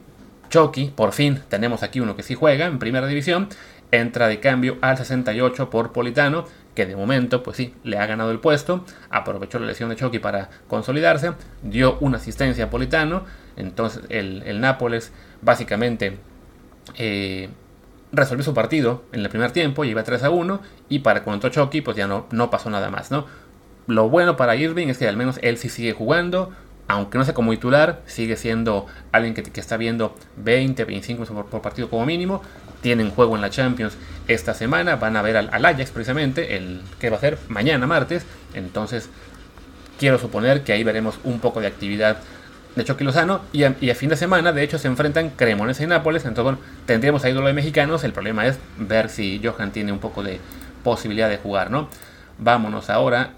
Chucky, 0.49 0.91
por 0.95 1.13
fin 1.13 1.39
tenemos 1.49 1.83
aquí 1.83 1.99
uno 1.99 2.15
que 2.15 2.23
sí 2.23 2.35
juega 2.35 2.65
en 2.65 2.79
primera 2.79 3.07
división, 3.07 3.47
entra 3.91 4.27
de 4.27 4.39
cambio 4.39 4.77
al 4.81 4.97
68 4.97 5.69
por 5.69 5.91
Politano, 5.91 6.45
que 6.75 6.85
de 6.85 6.95
momento, 6.95 7.43
pues 7.43 7.57
sí, 7.57 7.73
le 7.83 7.97
ha 7.97 8.05
ganado 8.05 8.31
el 8.31 8.39
puesto, 8.39 8.85
aprovechó 9.09 9.59
la 9.59 9.67
lesión 9.67 9.89
de 9.89 9.95
Chucky 9.95 10.19
para 10.19 10.49
consolidarse, 10.67 11.33
dio 11.61 11.97
una 11.99 12.17
asistencia 12.17 12.65
a 12.65 12.69
Politano, 12.69 13.25
entonces 13.57 14.03
el, 14.09 14.43
el 14.43 14.61
Nápoles 14.61 15.11
básicamente 15.41 16.17
eh, 16.97 17.49
resolvió 18.11 18.43
su 18.43 18.53
partido 18.53 19.03
en 19.11 19.21
el 19.21 19.29
primer 19.29 19.51
tiempo, 19.51 19.85
iba 19.85 20.03
3 20.03 20.23
a 20.23 20.29
1 20.29 20.61
y 20.89 20.99
para 20.99 21.23
cuando 21.23 21.49
Chucky 21.49 21.81
pues 21.81 21.97
ya 21.97 22.07
no, 22.07 22.27
no 22.31 22.49
pasó 22.49 22.69
nada 22.69 22.89
más, 22.89 23.11
¿no? 23.11 23.25
Lo 23.87 24.09
bueno 24.09 24.37
para 24.37 24.55
Irving 24.55 24.87
es 24.87 24.97
que 24.97 25.07
al 25.07 25.17
menos 25.17 25.39
él 25.41 25.57
sí 25.57 25.69
sigue 25.69 25.93
jugando, 25.93 26.51
aunque 26.87 27.17
no 27.17 27.25
sea 27.25 27.33
como 27.33 27.51
titular, 27.51 28.01
sigue 28.05 28.35
siendo 28.35 28.85
alguien 29.11 29.33
que, 29.33 29.59
está 29.59 29.77
viendo 29.77 30.15
20, 30.37 30.85
25 30.85 31.25
por, 31.25 31.45
por, 31.45 31.61
partido 31.61 31.89
como 31.89 32.05
mínimo. 32.05 32.41
Tienen 32.81 33.11
juego 33.11 33.35
en 33.35 33.41
la 33.41 33.49
Champions 33.49 33.97
esta 34.27 34.53
semana, 34.53 34.95
van 34.95 35.15
a 35.15 35.21
ver 35.21 35.37
al, 35.37 35.49
al 35.51 35.65
Ajax 35.65 35.91
precisamente, 35.91 36.55
el 36.57 36.81
que 36.99 37.09
va 37.09 37.17
a 37.17 37.19
ser 37.19 37.37
mañana 37.47 37.85
martes, 37.85 38.25
entonces 38.53 39.09
quiero 39.99 40.17
suponer 40.17 40.63
que 40.63 40.73
ahí 40.73 40.83
veremos 40.83 41.19
un 41.23 41.39
poco 41.39 41.61
de 41.61 41.67
actividad 41.67 42.17
de 42.75 42.83
Chucky 42.85 43.03
Lozano 43.03 43.41
y 43.51 43.63
a, 43.63 43.95
fin 43.95 44.09
de 44.09 44.15
semana 44.15 44.53
de 44.53 44.63
hecho 44.63 44.77
se 44.77 44.87
enfrentan 44.87 45.31
Cremonese 45.31 45.83
y 45.83 45.87
Nápoles, 45.87 46.23
entonces 46.23 46.43
bueno, 46.43 46.59
tendríamos 46.85 47.23
ahí 47.23 47.33
duelo 47.33 47.47
de 47.47 47.53
mexicanos, 47.53 48.03
el 48.03 48.13
problema 48.13 48.47
es 48.47 48.57
ver 48.77 49.09
si 49.09 49.41
Johan 49.43 49.71
tiene 49.71 49.91
un 49.91 49.99
poco 49.99 50.23
de 50.23 50.39
posibilidad 50.83 51.29
de 51.29 51.37
jugar, 51.37 51.69
¿no? 51.69 51.89
Vámonos 52.37 52.89
ahora 52.89 53.31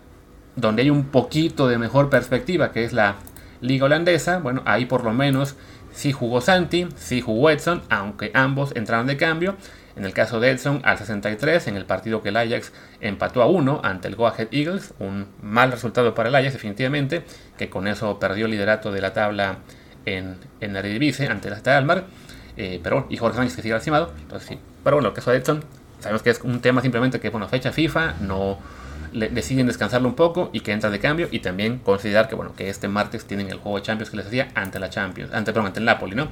donde 0.55 0.83
hay 0.83 0.89
un 0.89 1.05
poquito 1.05 1.67
de 1.67 1.77
mejor 1.77 2.09
perspectiva, 2.09 2.71
que 2.71 2.83
es 2.83 2.93
la 2.93 3.15
liga 3.61 3.85
holandesa, 3.85 4.39
bueno, 4.39 4.61
ahí 4.65 4.85
por 4.85 5.03
lo 5.03 5.13
menos 5.13 5.55
sí 5.93 6.11
jugó 6.11 6.41
Santi, 6.41 6.87
sí 6.95 7.21
jugó 7.21 7.49
Edson, 7.49 7.81
aunque 7.89 8.31
ambos 8.33 8.75
entraron 8.75 9.07
de 9.07 9.17
cambio, 9.17 9.55
en 9.95 10.05
el 10.05 10.13
caso 10.13 10.39
de 10.39 10.49
Edson, 10.51 10.81
al 10.83 10.97
63, 10.97 11.67
en 11.67 11.75
el 11.75 11.85
partido 11.85 12.21
que 12.21 12.29
el 12.29 12.37
Ajax 12.37 12.71
empató 12.99 13.41
a 13.41 13.47
1 13.47 13.81
ante 13.83 14.07
el 14.07 14.15
Go 14.15 14.27
Ahead 14.27 14.47
Eagles, 14.51 14.93
un 14.99 15.27
mal 15.41 15.71
resultado 15.71 16.15
para 16.15 16.29
el 16.29 16.35
Ajax 16.35 16.53
definitivamente, 16.53 17.23
que 17.57 17.69
con 17.69 17.87
eso 17.87 18.19
perdió 18.19 18.45
el 18.45 18.51
liderato 18.51 18.91
de 18.91 19.01
la 19.01 19.13
tabla 19.13 19.57
en, 20.05 20.37
en 20.61 20.75
Eredivisie 20.75 21.27
ante 21.27 21.49
la 21.49 21.77
Almar, 21.77 22.05
eh, 22.57 22.79
pero 22.83 23.05
y 23.09 23.17
Jorge 23.17 23.37
Sánchez 23.37 23.55
que 23.55 23.61
sigue 23.61 23.75
encimado, 23.75 24.13
entonces 24.19 24.49
sí. 24.49 24.59
Pero 24.83 24.97
bueno, 24.97 25.09
el 25.09 25.15
caso 25.15 25.31
de 25.31 25.37
Edson, 25.37 25.63
sabemos 25.99 26.23
que 26.23 26.31
es 26.31 26.41
un 26.41 26.59
tema 26.59 26.81
simplemente 26.81 27.19
que, 27.19 27.29
bueno, 27.29 27.47
fecha 27.47 27.71
FIFA, 27.71 28.15
no 28.21 28.59
deciden 29.13 29.67
descansarlo 29.67 30.07
un 30.07 30.15
poco 30.15 30.49
y 30.53 30.61
que 30.61 30.71
entra 30.71 30.89
de 30.89 30.99
cambio 30.99 31.27
y 31.29 31.39
también 31.39 31.77
considerar 31.77 32.27
que, 32.27 32.35
bueno, 32.35 32.55
que 32.55 32.69
este 32.69 32.87
martes 32.87 33.25
tienen 33.25 33.49
el 33.51 33.57
juego 33.59 33.77
de 33.77 33.83
Champions 33.83 34.09
que 34.09 34.17
les 34.17 34.25
hacía 34.25 34.49
ante 34.55 34.79
la 34.79 34.89
Champions, 34.89 35.31
ante, 35.33 35.53
perdón, 35.53 35.67
ante 35.67 35.79
el 35.79 35.85
Napoli, 35.85 36.15
¿no? 36.15 36.27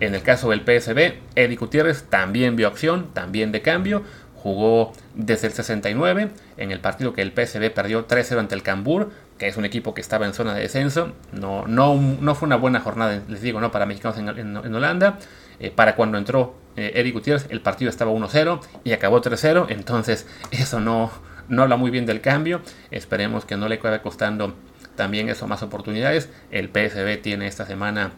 En 0.00 0.14
el 0.14 0.22
caso 0.22 0.50
del 0.50 0.60
PSB, 0.60 1.18
Eddie 1.36 1.56
Gutiérrez 1.56 2.04
también 2.04 2.56
vio 2.56 2.68
acción, 2.68 3.12
también 3.12 3.52
de 3.52 3.60
cambio. 3.60 4.02
Jugó 4.34 4.92
desde 5.14 5.48
el 5.48 5.52
69 5.52 6.30
en 6.56 6.70
el 6.70 6.80
partido 6.80 7.12
que 7.12 7.20
el 7.20 7.32
PSB 7.32 7.70
perdió 7.70 8.08
3-0 8.08 8.38
ante 8.38 8.54
el 8.54 8.62
Cambur, 8.62 9.10
que 9.36 9.46
es 9.48 9.58
un 9.58 9.66
equipo 9.66 9.92
que 9.92 10.00
estaba 10.00 10.24
en 10.24 10.32
zona 10.32 10.54
de 10.54 10.62
descenso. 10.62 11.12
No, 11.32 11.66
no, 11.66 11.94
no 11.94 12.34
fue 12.34 12.46
una 12.46 12.56
buena 12.56 12.80
jornada, 12.80 13.22
les 13.28 13.42
digo, 13.42 13.60
¿no? 13.60 13.70
para 13.70 13.84
mexicanos 13.84 14.16
en, 14.18 14.74
Holanda. 14.74 15.18
Eh, 15.58 15.70
para 15.70 15.94
cuando 15.94 16.16
entró 16.16 16.54
eh, 16.76 16.92
Eddie 16.94 17.12
Gutiérrez, 17.12 17.46
el 17.50 17.60
partido 17.60 17.90
estaba 17.90 18.10
1-0 18.10 18.60
y 18.84 18.92
acabó 18.92 19.20
3-0. 19.20 19.66
Entonces, 19.68 20.26
eso 20.50 20.80
no, 20.80 21.10
no 21.48 21.62
habla 21.62 21.76
muy 21.76 21.90
bien 21.90 22.06
del 22.06 22.22
cambio. 22.22 22.62
Esperemos 22.90 23.44
que 23.44 23.58
no 23.58 23.68
le 23.68 23.74
acabe 23.74 24.00
costando 24.00 24.54
también 24.96 25.28
eso 25.28 25.46
más 25.46 25.62
oportunidades. 25.62 26.30
El 26.50 26.70
PSB 26.70 27.20
tiene 27.20 27.46
esta 27.46 27.66
semana 27.66 28.12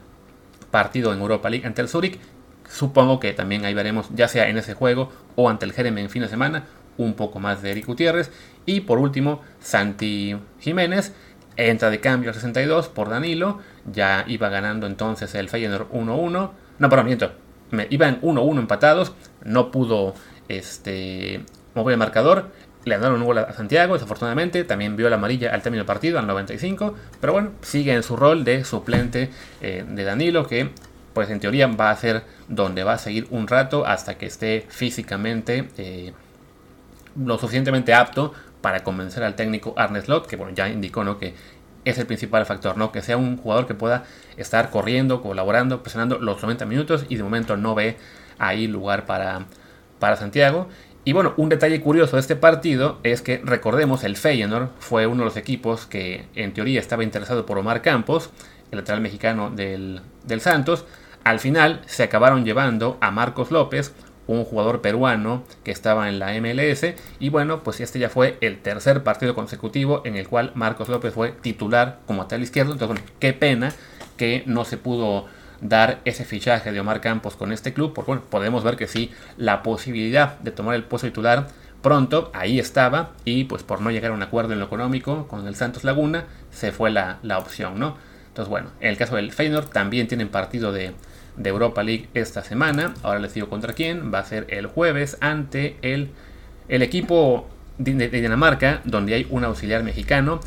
partido 0.72 1.12
en 1.12 1.20
Europa 1.20 1.48
League 1.48 1.64
ante 1.64 1.80
el 1.80 1.88
Zurich. 1.88 2.18
Supongo 2.68 3.20
que 3.20 3.32
también 3.32 3.64
ahí 3.64 3.74
veremos, 3.74 4.08
ya 4.12 4.26
sea 4.26 4.48
en 4.48 4.58
ese 4.58 4.74
juego 4.74 5.12
o 5.36 5.48
ante 5.48 5.64
el 5.66 5.72
Jeremy 5.72 6.00
en 6.00 6.10
fin 6.10 6.22
de 6.22 6.28
semana, 6.28 6.64
un 6.96 7.14
poco 7.14 7.38
más 7.38 7.62
de 7.62 7.70
Eric 7.70 7.86
Gutiérrez. 7.86 8.32
Y 8.66 8.80
por 8.80 8.98
último, 8.98 9.42
Santi 9.60 10.36
Jiménez 10.58 11.12
entra 11.56 11.90
de 11.90 12.00
cambio 12.00 12.30
al 12.30 12.34
62 12.34 12.88
por 12.88 13.10
Danilo. 13.10 13.58
Ya 13.92 14.24
iba 14.26 14.48
ganando 14.48 14.86
entonces 14.86 15.34
el 15.34 15.48
Feyenoord 15.48 15.90
1-1. 15.90 16.50
No, 16.78 16.88
perdón, 16.88 17.06
miento. 17.06 17.32
Iban 17.90 18.20
1-1 18.20 18.58
empatados. 18.58 19.12
No 19.44 19.70
pudo 19.70 20.14
este, 20.48 21.44
mover 21.74 21.92
el 21.92 21.98
marcador. 21.98 22.50
Le 22.84 22.98
dieron 22.98 23.20
un 23.20 23.26
gol 23.26 23.38
a 23.38 23.52
Santiago, 23.52 23.94
desafortunadamente. 23.94 24.64
También 24.64 24.96
vio 24.96 25.08
la 25.08 25.16
amarilla 25.16 25.54
al 25.54 25.62
término 25.62 25.80
del 25.80 25.86
partido, 25.86 26.18
al 26.18 26.26
95. 26.26 26.94
Pero 27.20 27.32
bueno, 27.32 27.52
sigue 27.62 27.94
en 27.94 28.02
su 28.02 28.16
rol 28.16 28.44
de 28.44 28.64
suplente 28.64 29.30
eh, 29.60 29.84
de 29.88 30.04
Danilo, 30.04 30.46
que 30.46 30.70
pues 31.12 31.30
en 31.30 31.40
teoría 31.40 31.66
va 31.66 31.90
a 31.90 31.96
ser 31.96 32.24
donde 32.48 32.84
va 32.84 32.94
a 32.94 32.98
seguir 32.98 33.26
un 33.30 33.46
rato 33.46 33.86
hasta 33.86 34.16
que 34.16 34.26
esté 34.26 34.64
físicamente 34.68 35.68
eh, 35.76 36.12
lo 37.22 37.38
suficientemente 37.38 37.92
apto 37.92 38.32
para 38.60 38.82
convencer 38.82 39.22
al 39.22 39.34
técnico 39.34 39.74
Arne 39.76 40.00
Slot, 40.00 40.26
que 40.26 40.36
bueno, 40.36 40.54
ya 40.54 40.68
indicó 40.68 41.04
¿no? 41.04 41.18
que 41.18 41.34
es 41.84 41.98
el 41.98 42.06
principal 42.06 42.46
factor, 42.46 42.76
¿no? 42.76 42.92
Que 42.92 43.02
sea 43.02 43.16
un 43.16 43.36
jugador 43.36 43.66
que 43.66 43.74
pueda 43.74 44.04
estar 44.36 44.70
corriendo, 44.70 45.20
colaborando, 45.20 45.82
presionando 45.82 46.18
los 46.18 46.40
90 46.40 46.64
minutos 46.66 47.06
y 47.08 47.16
de 47.16 47.22
momento 47.24 47.56
no 47.56 47.74
ve 47.74 47.96
ahí 48.38 48.68
lugar 48.68 49.04
para, 49.04 49.46
para 49.98 50.16
Santiago. 50.16 50.68
Y 51.04 51.12
bueno, 51.12 51.34
un 51.36 51.48
detalle 51.48 51.80
curioso 51.80 52.16
de 52.16 52.20
este 52.20 52.36
partido 52.36 52.98
es 53.02 53.22
que 53.22 53.40
recordemos 53.44 54.04
el 54.04 54.16
Feyenoord 54.16 54.68
fue 54.78 55.06
uno 55.06 55.18
de 55.18 55.24
los 55.24 55.36
equipos 55.36 55.86
que 55.86 56.26
en 56.36 56.54
teoría 56.54 56.78
estaba 56.78 57.02
interesado 57.02 57.44
por 57.44 57.58
Omar 57.58 57.82
Campos, 57.82 58.30
el 58.70 58.78
lateral 58.78 59.00
mexicano 59.00 59.50
del, 59.50 60.00
del 60.24 60.40
Santos. 60.40 60.84
Al 61.24 61.40
final 61.40 61.80
se 61.86 62.04
acabaron 62.04 62.44
llevando 62.44 62.98
a 63.00 63.10
Marcos 63.10 63.50
López, 63.50 63.92
un 64.28 64.44
jugador 64.44 64.80
peruano 64.80 65.42
que 65.64 65.72
estaba 65.72 66.08
en 66.08 66.20
la 66.20 66.32
MLS. 66.40 66.94
Y 67.18 67.28
bueno, 67.30 67.64
pues 67.64 67.80
este 67.80 67.98
ya 67.98 68.08
fue 68.08 68.38
el 68.40 68.58
tercer 68.58 69.02
partido 69.02 69.34
consecutivo 69.34 70.02
en 70.04 70.16
el 70.16 70.28
cual 70.28 70.52
Marcos 70.54 70.88
López 70.88 71.14
fue 71.14 71.32
titular 71.32 71.98
como 72.06 72.22
lateral 72.22 72.44
izquierdo. 72.44 72.72
Entonces, 72.72 73.04
qué 73.18 73.32
pena 73.32 73.72
que 74.16 74.44
no 74.46 74.64
se 74.64 74.76
pudo 74.76 75.26
dar 75.62 76.00
ese 76.04 76.24
fichaje 76.24 76.72
de 76.72 76.80
Omar 76.80 77.00
Campos 77.00 77.36
con 77.36 77.52
este 77.52 77.72
club, 77.72 77.94
porque 77.94 78.10
bueno, 78.10 78.24
podemos 78.28 78.64
ver 78.64 78.76
que 78.76 78.88
sí, 78.88 79.10
la 79.38 79.62
posibilidad 79.62 80.38
de 80.40 80.50
tomar 80.50 80.74
el 80.74 80.84
puesto 80.84 81.06
titular 81.06 81.46
pronto, 81.82 82.30
ahí 82.34 82.58
estaba, 82.58 83.10
y 83.24 83.44
pues 83.44 83.62
por 83.62 83.80
no 83.80 83.90
llegar 83.90 84.10
a 84.10 84.14
un 84.14 84.22
acuerdo 84.22 84.52
en 84.52 84.58
lo 84.58 84.66
económico 84.66 85.26
con 85.28 85.46
el 85.46 85.54
Santos 85.54 85.84
Laguna, 85.84 86.24
se 86.50 86.72
fue 86.72 86.90
la, 86.90 87.18
la 87.22 87.38
opción, 87.38 87.78
¿no? 87.78 87.96
Entonces 88.28 88.48
bueno, 88.48 88.70
en 88.80 88.90
el 88.90 88.96
caso 88.96 89.16
del 89.16 89.32
Feyenoord 89.32 89.68
también 89.68 90.08
tienen 90.08 90.28
partido 90.28 90.72
de, 90.72 90.92
de 91.36 91.50
Europa 91.50 91.82
League 91.82 92.08
esta 92.14 92.42
semana, 92.42 92.94
ahora 93.02 93.20
les 93.20 93.34
digo 93.34 93.48
contra 93.48 93.72
quién, 93.72 94.12
va 94.12 94.20
a 94.20 94.24
ser 94.24 94.46
el 94.48 94.66
jueves 94.66 95.16
ante 95.20 95.76
el, 95.82 96.10
el 96.68 96.82
equipo 96.82 97.48
de, 97.78 97.94
de 97.94 98.20
Dinamarca, 98.20 98.80
donde 98.84 99.14
hay 99.14 99.26
un 99.30 99.44
auxiliar 99.44 99.82
mexicano, 99.82 100.40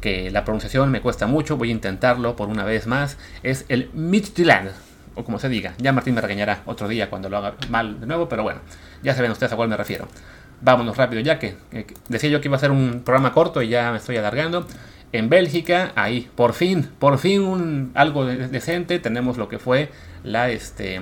que 0.00 0.30
la 0.30 0.44
pronunciación 0.44 0.90
me 0.90 1.00
cuesta 1.00 1.26
mucho, 1.26 1.56
voy 1.56 1.68
a 1.68 1.72
intentarlo 1.72 2.36
por 2.36 2.48
una 2.48 2.64
vez 2.64 2.86
más, 2.86 3.18
es 3.42 3.64
el 3.68 3.90
Midtjylland, 3.92 4.70
o 5.14 5.24
como 5.24 5.38
se 5.38 5.48
diga, 5.48 5.74
ya 5.78 5.92
Martín 5.92 6.14
me 6.14 6.20
regañará 6.20 6.62
otro 6.66 6.88
día 6.88 7.10
cuando 7.10 7.28
lo 7.28 7.36
haga 7.36 7.54
mal 7.68 8.00
de 8.00 8.06
nuevo, 8.06 8.28
pero 8.28 8.42
bueno, 8.42 8.60
ya 9.02 9.14
saben 9.14 9.30
ustedes 9.30 9.52
a 9.52 9.56
cuál 9.56 9.68
me 9.68 9.76
refiero. 9.76 10.08
Vámonos 10.62 10.96
rápido 10.96 11.22
ya 11.22 11.38
que, 11.38 11.56
decía 12.08 12.30
yo 12.30 12.40
que 12.40 12.48
iba 12.48 12.56
a 12.56 12.60
ser 12.60 12.70
un 12.70 13.02
programa 13.04 13.32
corto 13.32 13.62
y 13.62 13.68
ya 13.68 13.90
me 13.90 13.96
estoy 13.96 14.16
alargando. 14.16 14.66
En 15.12 15.28
Bélgica, 15.28 15.92
ahí, 15.96 16.28
por 16.36 16.52
fin, 16.52 16.88
por 16.98 17.18
fin 17.18 17.90
algo 17.94 18.26
decente, 18.26 18.98
tenemos 18.98 19.38
lo 19.38 19.48
que 19.48 19.58
fue 19.58 19.90
la, 20.22 20.50
este, 20.50 21.00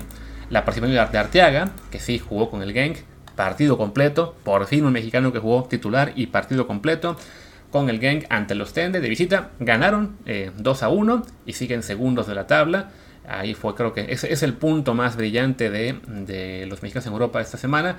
la 0.49 0.65
participación 0.65 1.11
de 1.11 1.19
Arteaga, 1.19 1.71
que 1.91 1.99
sí 1.99 2.19
jugó 2.19 2.51
con 2.51 2.63
el 2.63 2.73
Genk, 2.73 2.99
partido 3.37 3.77
completo, 3.77 4.35
por 4.45 4.67
fin 4.67 4.85
un 4.85 4.93
mexicano 4.93 5.33
que 5.33 5.41
jugó 5.41 5.65
titular 5.65 6.13
y 6.15 6.29
partido 6.29 6.67
completo 6.67 7.17
con 7.71 7.91
el 7.91 8.01
Genk 8.01 8.27
ante 8.31 8.55
los 8.55 8.73
Tende 8.73 9.01
de 9.01 9.09
visita. 9.09 9.51
Ganaron 9.61 10.17
2 10.25 10.27
eh, 10.27 10.85
a 10.85 10.89
1 10.89 11.27
y 11.47 11.53
siguen 11.53 11.83
segundos 11.83 12.27
de 12.27 12.35
la 12.35 12.47
tabla. 12.47 12.91
Ahí 13.27 13.55
fue, 13.55 13.75
creo 13.75 13.93
que 13.93 14.07
ese 14.11 14.33
es 14.33 14.43
el 14.43 14.55
punto 14.55 14.95
más 14.95 15.17
brillante 15.17 15.71
de, 15.71 16.67
los 16.67 16.83
mexicanos 16.83 17.07
en 17.07 17.13
Europa 17.13 17.41
esta 17.41 17.59
semana. 17.59 17.99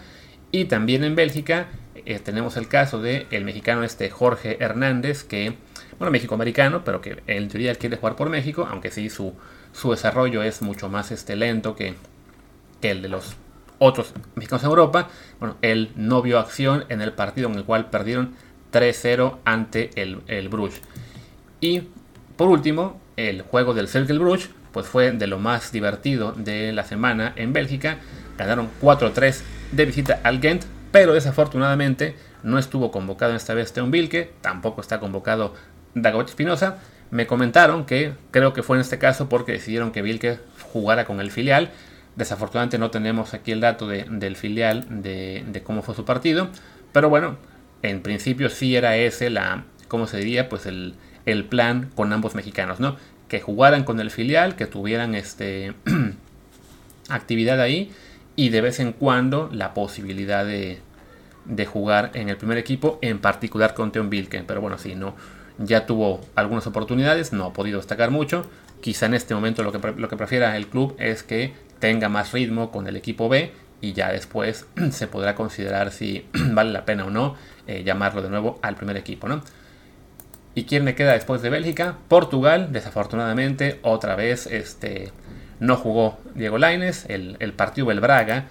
Y 0.52 0.66
también 0.66 1.04
en 1.04 1.16
Bélgica 1.16 1.68
eh, 2.06 2.18
tenemos 2.18 2.58
el 2.58 2.68
caso 2.68 3.00
de 3.00 3.28
el 3.30 3.46
mexicano 3.46 3.84
este 3.84 4.10
Jorge 4.10 4.58
Hernández, 4.60 5.24
que, 5.24 5.54
bueno, 6.00 6.12
México-americano, 6.12 6.84
pero 6.84 7.02
que 7.02 7.22
en 7.28 7.48
teoría 7.48 7.76
quiere 7.76 7.98
jugar 7.98 8.16
por 8.16 8.30
México, 8.30 8.68
aunque 8.70 8.90
sí 8.90 9.12
su, 9.12 9.36
su 9.72 9.92
desarrollo 9.92 10.42
es 10.42 10.64
mucho 10.64 10.90
más 10.90 11.12
este, 11.12 11.36
lento 11.36 11.76
que, 11.76 11.94
que 12.82 12.90
el 12.90 13.04
de 13.04 13.10
los 13.10 13.36
otros 13.78 14.14
mexicanos 14.36 14.64
en 14.64 14.70
Europa. 14.70 15.10
Bueno, 15.40 15.58
él 15.62 15.92
no 15.96 16.24
vio 16.24 16.40
acción 16.40 16.86
en 16.90 17.02
el 17.02 17.14
partido 17.14 17.50
en 17.50 17.56
el 17.56 17.64
cual 17.64 17.92
perdieron 17.92 18.34
3-0 18.72 19.38
ante 19.46 19.90
el, 19.96 20.22
el 20.28 20.50
Bruges. 20.50 20.82
Y 21.62 21.84
por 22.38 22.48
último, 22.48 23.00
el 23.18 23.42
juego 23.42 23.74
del 23.74 23.88
Cercle 23.88 24.18
Bruges 24.18 24.50
pues 24.72 24.88
fue 24.88 25.12
de 25.12 25.28
lo 25.28 25.40
más 25.40 25.72
divertido 25.72 26.32
de 26.32 26.72
la 26.72 26.84
semana 26.84 27.34
en 27.36 27.54
Bélgica. 27.54 27.98
Ganaron 28.38 28.70
4-3 28.82 29.42
de 29.72 29.86
visita 29.86 30.20
al 30.24 30.40
Ghent, 30.40 30.64
pero 30.92 31.14
desafortunadamente 31.14 32.16
no 32.44 32.58
estuvo 32.58 32.92
convocado 32.92 33.36
esta 33.36 33.54
vez 33.54 33.74
Teon 33.74 33.92
Vilke, 33.92 34.32
tampoco 34.42 34.82
está 34.82 35.00
convocado 35.00 35.54
Dagoberto 35.96 36.32
Espinosa. 36.32 36.78
Me 37.12 37.28
comentaron 37.28 37.86
que 37.86 38.14
creo 38.32 38.54
que 38.54 38.64
fue 38.64 38.78
en 38.78 38.82
este 38.82 39.00
caso 39.00 39.28
porque 39.30 39.54
decidieron 39.54 39.92
que 39.92 40.02
Vilke 40.02 40.40
jugara 40.72 41.06
con 41.06 41.20
el 41.20 41.32
filial. 41.32 41.72
Desafortunadamente 42.16 42.78
no 42.78 42.92
tenemos 42.92 43.34
aquí 43.34 43.52
el 43.52 43.62
dato 43.62 43.88
del 43.88 44.36
filial 44.36 44.86
de, 45.02 45.44
de 45.48 45.64
cómo 45.64 45.82
fue 45.82 45.96
su 45.96 46.06
partido. 46.06 46.50
Pero 46.94 47.10
bueno, 47.10 47.38
en 47.82 48.02
principio 48.02 48.50
sí 48.50 48.76
era 48.76 48.98
ese 48.98 49.30
la, 49.30 49.66
¿cómo 49.88 50.08
se 50.08 50.18
diría? 50.18 50.50
Pues 50.50 50.66
el, 50.66 50.96
plan 51.50 51.92
con 51.96 52.12
ambos 52.12 52.34
mexicanos, 52.34 52.80
¿no? 52.80 52.96
Que 53.28 53.40
jugaran 53.40 53.84
con 53.84 54.00
el 54.00 54.10
filial, 54.10 54.56
que 54.56 54.66
tuvieran 54.66 55.14
este 55.14 55.74
actividad 57.10 57.62
ahí 57.62 57.92
y 58.36 58.50
de 58.50 58.62
vez 58.62 58.80
en 58.80 58.94
cuando 58.94 59.48
la 59.54 59.76
posibilidad 59.76 60.44
de, 60.44 60.80
de 61.46 61.66
jugar 61.68 62.10
en 62.16 62.30
el 62.30 62.38
primer 62.38 62.58
equipo, 62.58 62.98
en 63.04 63.20
particular 63.20 63.76
con 63.76 63.92
Teon 63.92 64.10
Vilken. 64.10 64.46
Pero 64.48 64.60
bueno, 64.60 64.80
sí, 64.80 64.96
no, 64.96 65.16
ya 65.60 65.86
tuvo 65.86 66.22
algunas 66.34 66.66
oportunidades, 66.66 67.32
no 67.32 67.46
ha 67.46 67.54
podido 67.54 67.78
destacar 67.78 68.10
mucho. 68.10 68.50
Quizá 68.82 69.06
en 69.06 69.14
este 69.14 69.36
momento 69.36 69.62
lo 69.62 69.72
que, 69.72 69.80
lo 69.98 70.10
que 70.10 70.18
prefiera 70.18 70.58
el 70.58 70.68
club 70.68 70.96
es 70.98 71.22
que 71.22 71.54
tenga 71.80 72.10
más 72.10 72.32
ritmo 72.32 72.72
con 72.72 72.88
el 72.88 72.96
equipo 72.96 73.30
B 73.30 73.52
y 73.82 73.94
ya 73.94 74.12
después 74.12 74.66
se 74.92 75.08
podrá 75.08 75.36
considerar 75.36 75.92
si 75.92 76.28
vale 76.52 76.72
la 76.72 76.86
pena 76.86 77.06
o 77.06 77.10
no 77.10 77.36
eh, 77.68 77.84
llamarlo 77.84 78.22
de 78.22 78.30
nuevo 78.30 78.60
al 78.62 78.76
primer 78.76 78.98
equipo, 78.98 79.28
¿no? 79.28 79.42
¿Y 80.56 80.66
quién 80.66 80.84
me 80.84 80.96
queda 80.96 81.14
después 81.14 81.42
de 81.42 81.50
Bélgica? 81.50 81.98
Portugal, 82.08 82.70
desafortunadamente, 82.72 83.80
otra 83.84 84.16
vez 84.16 84.48
este, 84.48 85.12
no 85.60 85.76
jugó 85.78 86.20
Diego 86.34 86.58
Laines, 86.58 87.06
el, 87.08 87.38
el 87.40 87.54
partido 87.54 87.88
del 87.88 88.00
Braga, 88.00 88.48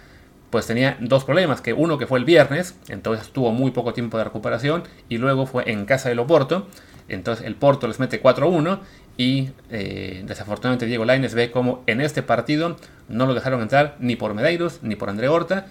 pues 0.51 0.67
tenía 0.67 0.97
dos 1.01 1.25
problemas, 1.25 1.61
que 1.61 1.73
uno 1.73 1.99
que 1.99 2.07
fue 2.07 2.19
el 2.19 2.25
viernes, 2.25 2.77
entonces 2.89 3.29
tuvo 3.31 3.53
muy 3.53 3.73
poco 3.73 3.93
tiempo 3.93 4.17
de 4.17 4.25
recuperación, 4.25 4.85
y 5.09 5.19
luego 5.19 5.45
fue 5.45 5.71
en 5.71 5.85
casa 5.85 6.09
del 6.09 6.21
Oporto, 6.21 6.69
entonces 7.09 7.45
el 7.45 7.57
Porto 7.57 7.87
les 7.89 8.01
mete 8.01 8.23
4-1 8.23 8.79
y 9.19 9.51
eh, 9.71 10.23
desafortunadamente 10.27 10.87
Diego 10.87 11.05
Laines 11.05 11.35
ve 11.35 11.51
como 11.51 11.83
en 11.89 12.01
este 12.01 12.23
partido 12.23 12.77
no 13.09 13.27
lo 13.27 13.35
dejaron 13.35 13.61
entrar 13.61 13.97
ni 13.99 14.15
por 14.15 14.33
Medeiros 14.33 14.79
ni 14.83 14.95
por 14.95 15.11
André 15.11 15.29
Horta. 15.29 15.67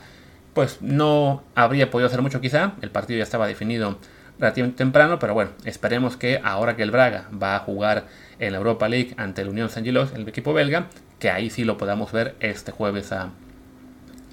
Pues 0.53 0.81
no 0.81 1.43
habría 1.55 1.89
podido 1.89 2.07
hacer 2.07 2.21
mucho 2.21 2.41
quizá. 2.41 2.73
El 2.81 2.91
partido 2.91 3.17
ya 3.17 3.23
estaba 3.23 3.47
definido 3.47 3.97
relativamente 4.37 4.77
temprano, 4.77 5.17
pero 5.17 5.33
bueno, 5.33 5.51
esperemos 5.63 6.17
que 6.17 6.41
ahora 6.43 6.75
que 6.75 6.83
el 6.83 6.91
Braga 6.91 7.29
va 7.41 7.55
a 7.55 7.59
jugar 7.59 8.07
en 8.39 8.51
la 8.51 8.57
Europa 8.57 8.89
League 8.89 9.13
ante 9.17 9.43
el 9.43 9.49
Unión 9.49 9.69
San 9.69 9.85
Gilos, 9.85 10.11
el 10.13 10.27
equipo 10.27 10.53
belga, 10.53 10.87
que 11.17 11.29
ahí 11.29 11.49
sí 11.49 11.63
lo 11.63 11.77
podamos 11.77 12.11
ver 12.11 12.35
este 12.41 12.71
jueves 12.71 13.13
a, 13.13 13.29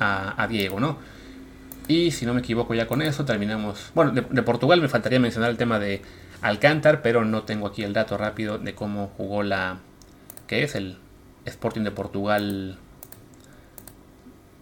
a, 0.00 0.46
Diego, 0.48 0.80
¿no? 0.80 0.98
Y 1.86 2.10
si 2.10 2.26
no 2.26 2.34
me 2.34 2.40
equivoco 2.40 2.74
ya 2.74 2.86
con 2.86 3.00
eso, 3.00 3.24
terminamos... 3.24 3.92
Bueno, 3.94 4.10
de 4.10 4.42
Portugal 4.42 4.80
me 4.80 4.88
faltaría 4.88 5.20
mencionar 5.20 5.50
el 5.50 5.56
tema 5.56 5.78
de 5.78 6.02
Alcántar, 6.44 7.00
pero 7.00 7.24
no 7.24 7.44
tengo 7.44 7.66
aquí 7.66 7.84
el 7.84 7.94
dato 7.94 8.18
rápido 8.18 8.58
de 8.58 8.74
cómo 8.74 9.10
jugó 9.16 9.42
la... 9.42 9.78
¿Qué 10.46 10.62
es? 10.62 10.74
El 10.74 10.98
Sporting 11.46 11.84
de 11.84 11.90
Portugal... 11.90 12.76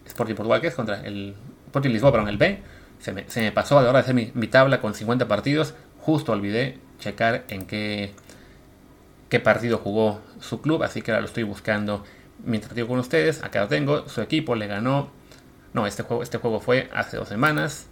Sporting 0.06 0.36
Portugal, 0.36 0.60
¿qué 0.60 0.68
es? 0.68 0.76
Contra 0.76 1.00
el 1.00 1.34
Sporting 1.66 1.90
Lisboa, 1.90 2.12
perdón, 2.12 2.28
el 2.28 2.36
B. 2.36 2.62
Se 3.00 3.10
me, 3.10 3.28
se 3.28 3.40
me 3.40 3.50
pasó 3.50 3.80
a 3.80 3.82
la 3.82 3.88
hora 3.88 3.98
de 3.98 4.02
hacer 4.04 4.14
mi, 4.14 4.46
tabla 4.46 4.80
con 4.80 4.94
50 4.94 5.26
partidos. 5.26 5.74
Justo 5.98 6.30
olvidé 6.30 6.78
checar 7.00 7.42
en 7.48 7.66
qué, 7.66 8.12
qué 9.28 9.40
partido 9.40 9.78
jugó 9.78 10.20
su 10.38 10.60
club, 10.60 10.84
así 10.84 11.02
que 11.02 11.10
ahora 11.10 11.22
lo 11.22 11.26
estoy 11.26 11.42
buscando 11.42 12.04
mientras 12.44 12.76
digo 12.76 12.86
con 12.86 13.00
ustedes. 13.00 13.42
Acá 13.42 13.62
lo 13.62 13.66
tengo. 13.66 14.08
Su 14.08 14.20
equipo 14.20 14.54
le 14.54 14.68
ganó... 14.68 15.10
No, 15.72 15.88
este 15.88 16.04
juego, 16.04 16.22
este 16.22 16.38
juego 16.38 16.60
fue 16.60 16.88
hace 16.94 17.16
dos 17.16 17.28
semanas 17.28 17.88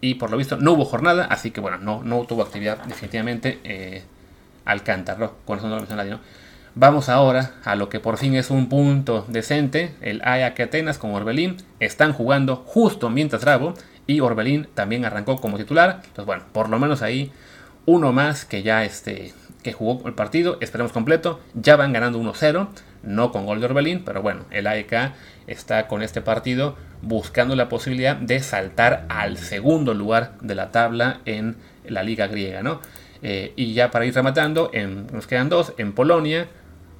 y 0.00 0.14
por 0.14 0.30
lo 0.30 0.36
visto 0.36 0.56
no 0.56 0.72
hubo 0.72 0.84
jornada, 0.84 1.24
así 1.24 1.50
que 1.50 1.60
bueno, 1.60 1.78
no, 1.78 2.02
no 2.02 2.24
tuvo 2.24 2.42
actividad 2.42 2.78
definitivamente 2.84 3.60
eh, 3.64 4.02
Alcántara, 4.64 5.30
con 5.44 5.58
eso 5.58 5.68
no 5.68 5.74
lo 5.74 5.80
mencioné 5.80 6.10
¿no? 6.10 6.20
Vamos 6.74 7.08
ahora 7.08 7.54
a 7.64 7.74
lo 7.74 7.88
que 7.88 7.98
por 7.98 8.18
fin 8.18 8.36
es 8.36 8.50
un 8.50 8.68
punto 8.68 9.24
decente. 9.26 9.96
El 10.00 10.22
Ajax 10.22 10.60
Atenas 10.60 10.98
con 10.98 11.12
Orbelín 11.12 11.56
están 11.80 12.12
jugando 12.12 12.54
justo 12.54 13.10
mientras 13.10 13.42
grabo 13.42 13.74
y 14.06 14.20
Orbelín 14.20 14.68
también 14.74 15.04
arrancó 15.04 15.40
como 15.40 15.56
titular. 15.56 16.02
Entonces, 16.04 16.26
bueno, 16.26 16.44
por 16.52 16.68
lo 16.68 16.78
menos 16.78 17.02
ahí 17.02 17.32
uno 17.84 18.12
más 18.12 18.44
que 18.44 18.62
ya 18.62 18.84
este, 18.84 19.32
que 19.64 19.72
jugó 19.72 20.06
el 20.06 20.14
partido, 20.14 20.58
esperemos 20.60 20.92
completo. 20.92 21.40
Ya 21.54 21.74
van 21.74 21.92
ganando 21.92 22.20
1-0, 22.20 22.68
no 23.02 23.32
con 23.32 23.44
gol 23.44 23.58
de 23.58 23.66
Orbelín, 23.66 24.04
pero 24.04 24.22
bueno, 24.22 24.44
el 24.50 24.68
AEK 24.68 25.12
está 25.48 25.88
con 25.88 26.02
este 26.02 26.20
partido 26.20 26.76
buscando 27.02 27.56
la 27.56 27.68
posibilidad 27.68 28.16
de 28.16 28.40
saltar 28.40 29.06
al 29.08 29.36
segundo 29.36 29.94
lugar 29.94 30.32
de 30.40 30.54
la 30.54 30.70
tabla 30.70 31.20
en 31.24 31.56
la 31.86 32.02
liga 32.02 32.26
griega, 32.26 32.62
¿no? 32.62 32.80
Eh, 33.22 33.52
y 33.56 33.74
ya 33.74 33.90
para 33.90 34.06
ir 34.06 34.14
rematando, 34.14 34.70
nos 35.12 35.26
quedan 35.26 35.48
dos, 35.48 35.72
en 35.78 35.92
Polonia, 35.92 36.46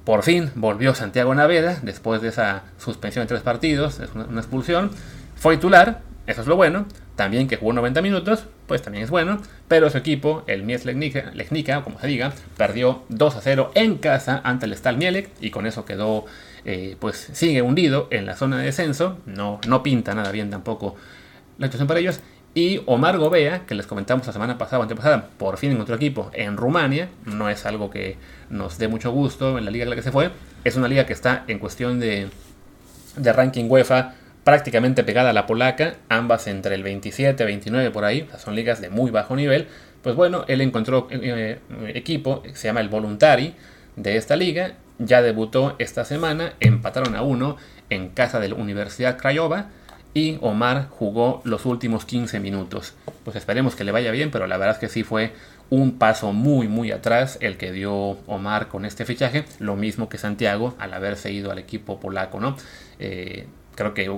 por 0.03 0.23
fin 0.23 0.51
volvió 0.55 0.95
Santiago 0.95 1.33
Naveda, 1.35 1.79
después 1.81 2.21
de 2.21 2.29
esa 2.29 2.63
suspensión 2.77 3.25
de 3.25 3.29
tres 3.29 3.41
partidos, 3.41 3.99
es 3.99 4.09
una 4.13 4.39
expulsión, 4.39 4.91
fue 5.35 5.55
titular, 5.55 6.01
eso 6.27 6.41
es 6.41 6.47
lo 6.47 6.55
bueno, 6.55 6.85
también 7.15 7.47
que 7.47 7.57
jugó 7.57 7.73
90 7.73 8.01
minutos, 8.01 8.45
pues 8.65 8.81
también 8.81 9.03
es 9.03 9.09
bueno, 9.09 9.41
pero 9.67 9.89
su 9.89 9.97
equipo, 9.97 10.43
el 10.47 10.63
Mies 10.63 10.85
Legnica, 10.85 11.83
como 11.83 11.99
se 11.99 12.07
diga, 12.07 12.31
perdió 12.55 13.03
2 13.09 13.35
a 13.35 13.41
0 13.41 13.71
en 13.75 13.97
casa 13.97 14.39
ante 14.43 14.65
el 14.65 14.73
Stal 14.73 14.95
Mielek 14.95 15.29
y 15.41 15.49
con 15.49 15.65
eso 15.65 15.83
quedó, 15.83 16.25
eh, 16.65 16.95
pues 16.99 17.29
sigue 17.33 17.61
hundido 17.61 18.07
en 18.11 18.25
la 18.25 18.35
zona 18.35 18.57
de 18.57 18.65
descenso, 18.65 19.17
no, 19.25 19.59
no 19.67 19.83
pinta 19.83 20.13
nada 20.15 20.31
bien 20.31 20.49
tampoco 20.49 20.95
la 21.57 21.67
situación 21.67 21.87
para 21.87 21.99
ellos. 21.99 22.19
Y 22.55 22.81
Omar 22.87 23.17
Gobea, 23.17 23.65
que 23.67 23.75
les 23.75 23.85
comentamos 23.85 24.25
la 24.25 24.33
semana 24.33 24.57
pasada 24.57 24.79
o 24.79 24.81
antepasada, 24.81 25.29
por 25.37 25.57
fin 25.57 25.71
encontró 25.71 25.95
equipo 25.95 26.31
en 26.33 26.57
Rumania. 26.57 27.09
No 27.25 27.47
es 27.47 27.65
algo 27.65 27.91
que 27.91 28.17
nos 28.49 28.79
dé 28.79 28.87
mucho 28.87 29.11
gusto 29.11 29.57
en 29.57 29.65
la 29.65 29.71
liga 29.71 29.83
en 29.83 29.91
la 29.91 29.95
que 29.95 30.01
se 30.01 30.11
fue. 30.11 30.31
Es 30.63 30.75
una 30.75 30.87
liga 30.87 31.05
que 31.05 31.13
está 31.13 31.43
en 31.47 31.59
cuestión 31.59 31.99
de, 31.99 32.27
de 33.15 33.33
ranking 33.33 33.65
UEFA 33.69 34.15
prácticamente 34.43 35.03
pegada 35.03 35.29
a 35.29 35.33
la 35.33 35.45
polaca, 35.45 35.97
ambas 36.09 36.47
entre 36.47 36.73
el 36.73 36.81
27 36.81 37.43
y 37.43 37.45
29 37.45 37.91
por 37.91 38.03
ahí, 38.03 38.27
son 38.39 38.55
ligas 38.55 38.81
de 38.81 38.89
muy 38.89 39.11
bajo 39.11 39.35
nivel. 39.35 39.67
Pues 40.01 40.15
bueno, 40.15 40.45
él 40.47 40.61
encontró 40.61 41.07
eh, 41.11 41.59
eh, 41.69 41.91
equipo, 41.93 42.41
se 42.53 42.67
llama 42.67 42.79
el 42.79 42.89
Voluntari 42.89 43.53
de 43.95 44.17
esta 44.17 44.35
liga, 44.35 44.73
ya 44.99 45.21
debutó 45.21 45.75
esta 45.79 46.05
semana, 46.05 46.53
empataron 46.59 47.15
a 47.15 47.23
uno 47.23 47.57
en 47.89 48.09
casa 48.09 48.39
de 48.39 48.49
la 48.49 48.55
Universidad 48.55 49.17
Craiova 49.17 49.69
y 50.13 50.37
Omar 50.41 50.87
jugó 50.89 51.41
los 51.43 51.65
últimos 51.65 52.05
15 52.05 52.39
minutos. 52.39 52.93
Pues 53.23 53.35
esperemos 53.35 53.75
que 53.75 53.83
le 53.83 53.91
vaya 53.91 54.11
bien, 54.11 54.31
pero 54.31 54.47
la 54.47 54.57
verdad 54.57 54.75
es 54.75 54.79
que 54.79 54.89
sí 54.89 55.03
fue 55.03 55.33
un 55.69 55.99
paso 55.99 56.33
muy 56.33 56.67
muy 56.67 56.91
atrás 56.91 57.37
el 57.41 57.57
que 57.57 57.71
dio 57.71 58.17
Omar 58.27 58.67
con 58.67 58.85
este 58.85 59.05
fichaje, 59.05 59.45
lo 59.59 59.75
mismo 59.75 60.09
que 60.09 60.17
Santiago 60.17 60.75
al 60.79 60.93
haberse 60.93 61.31
ido 61.31 61.51
al 61.51 61.59
equipo 61.59 61.99
polaco, 61.99 62.39
¿no? 62.39 62.57
Eh, 62.99 63.47
creo 63.75 63.93
que 63.93 64.09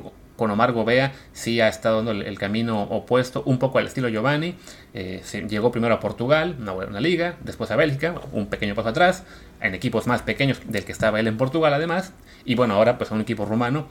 con 0.41 0.49
Omar 0.49 0.71
Gobea 0.71 1.11
sí 1.33 1.61
ha 1.61 1.67
estado 1.67 1.97
dando 1.97 2.13
el, 2.13 2.39
camino 2.39 2.81
opuesto, 2.81 3.43
un 3.45 3.59
poco 3.59 3.77
al 3.77 3.85
estilo 3.85 4.09
Giovanni. 4.09 4.55
Eh, 4.95 5.21
llegó 5.47 5.71
primero 5.71 5.93
a 5.93 5.99
Portugal, 5.99 6.55
una 6.59 6.71
buena 6.71 6.99
liga, 6.99 7.35
después 7.41 7.69
a 7.69 7.75
Bélgica, 7.75 8.15
un 8.31 8.47
pequeño 8.47 8.73
paso 8.73 8.89
atrás, 8.89 9.23
en 9.61 9.75
equipos 9.75 10.07
más 10.07 10.23
pequeños 10.23 10.59
del 10.65 10.83
que 10.83 10.93
estaba 10.93 11.19
él 11.19 11.27
en 11.27 11.37
Portugal 11.37 11.75
además, 11.75 12.13
y 12.43 12.55
bueno, 12.55 12.73
ahora 12.73 12.97
pues 12.97 13.11
a 13.11 13.13
un 13.13 13.21
equipo 13.21 13.45
rumano. 13.45 13.85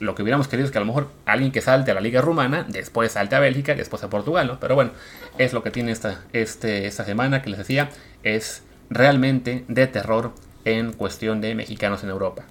Lo 0.00 0.16
que 0.16 0.24
hubiéramos 0.24 0.48
querido 0.48 0.66
es 0.66 0.72
que 0.72 0.78
a 0.78 0.80
lo 0.80 0.88
mejor 0.88 1.08
alguien 1.24 1.52
que 1.52 1.60
salte 1.60 1.92
a 1.92 1.94
la 1.94 2.00
liga 2.00 2.20
rumana, 2.20 2.66
después 2.68 3.12
salte 3.12 3.36
a 3.36 3.38
Bélgica, 3.38 3.76
después 3.76 4.02
a 4.02 4.10
Portugal, 4.10 4.48
¿no? 4.48 4.58
Pero 4.58 4.74
bueno, 4.74 4.90
es 5.38 5.52
lo 5.52 5.62
que 5.62 5.70
tiene 5.70 5.92
esta, 5.92 6.24
este, 6.32 6.88
esta 6.88 7.04
semana 7.04 7.42
que 7.42 7.50
les 7.50 7.60
decía, 7.60 7.90
es 8.24 8.64
realmente 8.90 9.64
de 9.68 9.86
terror 9.86 10.32
en 10.64 10.92
cuestión 10.92 11.40
de 11.40 11.54
mexicanos 11.54 12.02
en 12.02 12.10
Europa. 12.10 12.42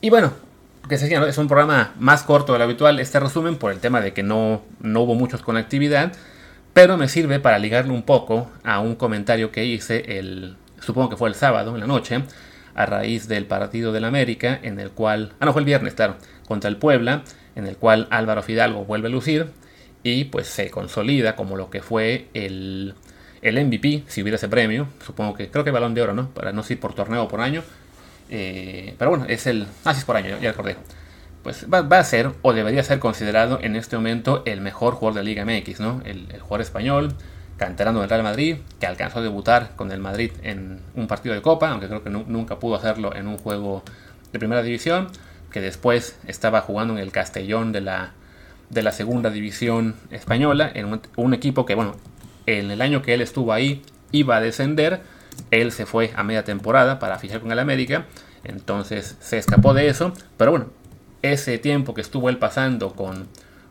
Y 0.00 0.10
bueno, 0.10 0.32
que 0.88 0.96
es 0.96 1.38
un 1.38 1.48
programa 1.48 1.94
más 1.98 2.22
corto 2.22 2.52
de 2.52 2.58
lo 2.58 2.64
habitual 2.64 2.98
este 3.00 3.20
resumen 3.20 3.56
por 3.56 3.72
el 3.72 3.78
tema 3.78 4.00
de 4.00 4.12
que 4.12 4.22
no, 4.22 4.62
no 4.80 5.02
hubo 5.02 5.14
muchos 5.14 5.42
con 5.42 5.56
actividad, 5.56 6.12
pero 6.72 6.96
me 6.96 7.08
sirve 7.08 7.40
para 7.40 7.58
ligarlo 7.58 7.94
un 7.94 8.02
poco 8.02 8.50
a 8.64 8.80
un 8.80 8.94
comentario 8.94 9.52
que 9.52 9.64
hice 9.64 10.18
el, 10.18 10.56
supongo 10.80 11.10
que 11.10 11.16
fue 11.16 11.28
el 11.28 11.34
sábado 11.34 11.74
en 11.74 11.80
la 11.80 11.86
noche, 11.86 12.22
a 12.74 12.86
raíz 12.86 13.28
del 13.28 13.46
partido 13.46 13.92
del 13.92 14.04
América, 14.04 14.58
en 14.62 14.78
el 14.78 14.90
cual, 14.90 15.32
ah 15.40 15.46
no, 15.46 15.52
fue 15.52 15.62
el 15.62 15.66
viernes, 15.66 15.94
claro, 15.94 16.16
contra 16.46 16.70
el 16.70 16.76
Puebla, 16.76 17.22
en 17.56 17.66
el 17.66 17.76
cual 17.76 18.06
Álvaro 18.10 18.42
Fidalgo 18.42 18.84
vuelve 18.84 19.08
a 19.08 19.10
lucir 19.10 19.46
y 20.02 20.26
pues 20.26 20.46
se 20.46 20.70
consolida 20.70 21.34
como 21.34 21.56
lo 21.56 21.70
que 21.70 21.82
fue 21.82 22.28
el, 22.34 22.94
el 23.42 23.64
MVP, 23.66 24.04
si 24.06 24.22
hubiera 24.22 24.36
ese 24.36 24.48
premio, 24.48 24.86
supongo 25.04 25.34
que, 25.34 25.50
creo 25.50 25.64
que 25.64 25.70
balón 25.70 25.94
de 25.94 26.02
oro, 26.02 26.14
¿no? 26.14 26.30
Para 26.30 26.52
no 26.52 26.62
ser 26.62 26.78
por 26.78 26.94
torneo 26.94 27.24
o 27.24 27.28
por 27.28 27.40
año, 27.40 27.62
eh, 28.30 28.94
pero 28.98 29.10
bueno, 29.10 29.26
es 29.28 29.46
el. 29.46 29.66
Ah, 29.84 29.94
por 30.06 30.16
año, 30.16 30.38
ya 30.40 30.50
recordé. 30.50 30.76
Pues 31.42 31.66
va, 31.72 31.98
a 31.98 32.04
ser, 32.04 32.32
o 32.42 32.52
debería 32.52 32.82
ser 32.82 32.98
considerado 32.98 33.58
en 33.62 33.76
este 33.76 33.96
momento, 33.96 34.42
el 34.44 34.60
mejor 34.60 34.94
jugador 34.94 35.14
de 35.14 35.20
la 35.22 35.24
Liga 35.24 35.44
MX, 35.44 35.80
¿no? 35.80 36.02
El, 36.04 36.26
jugador 36.40 36.60
español, 36.60 37.14
canterano 37.56 38.00
del 38.00 38.10
Real 38.10 38.22
Madrid, 38.22 38.56
que 38.80 38.86
alcanzó 38.86 39.20
a 39.20 39.22
debutar 39.22 39.74
con 39.76 39.90
el 39.92 40.00
Madrid 40.00 40.32
en 40.42 40.80
un 40.94 41.06
partido 41.06 41.34
de 41.34 41.40
Copa, 41.40 41.70
aunque 41.70 41.86
creo 41.86 42.02
que 42.02 42.10
nunca 42.10 42.58
pudo 42.58 42.74
hacerlo 42.74 43.14
en 43.14 43.28
un 43.28 43.38
juego 43.38 43.82
de 44.32 44.38
primera 44.38 44.62
división, 44.62 45.08
que 45.50 45.60
después 45.60 46.18
estaba 46.26 46.60
jugando 46.60 46.94
en 46.94 46.98
el 46.98 47.12
Castellón 47.12 47.72
de 47.72 47.80
la, 47.80 48.12
de 48.68 48.82
la 48.82 48.92
segunda 48.92 49.30
división 49.30 49.94
española, 50.10 50.70
en 50.74 50.86
un, 50.86 51.00
un 51.16 51.34
equipo 51.34 51.64
que, 51.64 51.74
bueno, 51.74 51.94
en 52.46 52.70
el 52.70 52.82
año 52.82 53.00
que 53.00 53.14
él 53.14 53.22
estuvo 53.22 53.52
ahí 53.52 53.82
iba 54.10 54.36
a 54.36 54.40
descender 54.40 55.00
él 55.50 55.72
se 55.72 55.86
fue 55.86 56.12
a 56.16 56.22
media 56.22 56.44
temporada 56.44 56.98
para 56.98 57.18
fichar 57.18 57.40
con 57.40 57.52
el 57.52 57.58
América, 57.58 58.06
entonces 58.44 59.16
se 59.20 59.38
escapó 59.38 59.74
de 59.74 59.88
eso, 59.88 60.12
pero 60.36 60.50
bueno, 60.50 60.66
ese 61.22 61.58
tiempo 61.58 61.94
que 61.94 62.00
estuvo 62.00 62.28
él 62.28 62.38
pasando 62.38 62.94
con, 62.94 63.28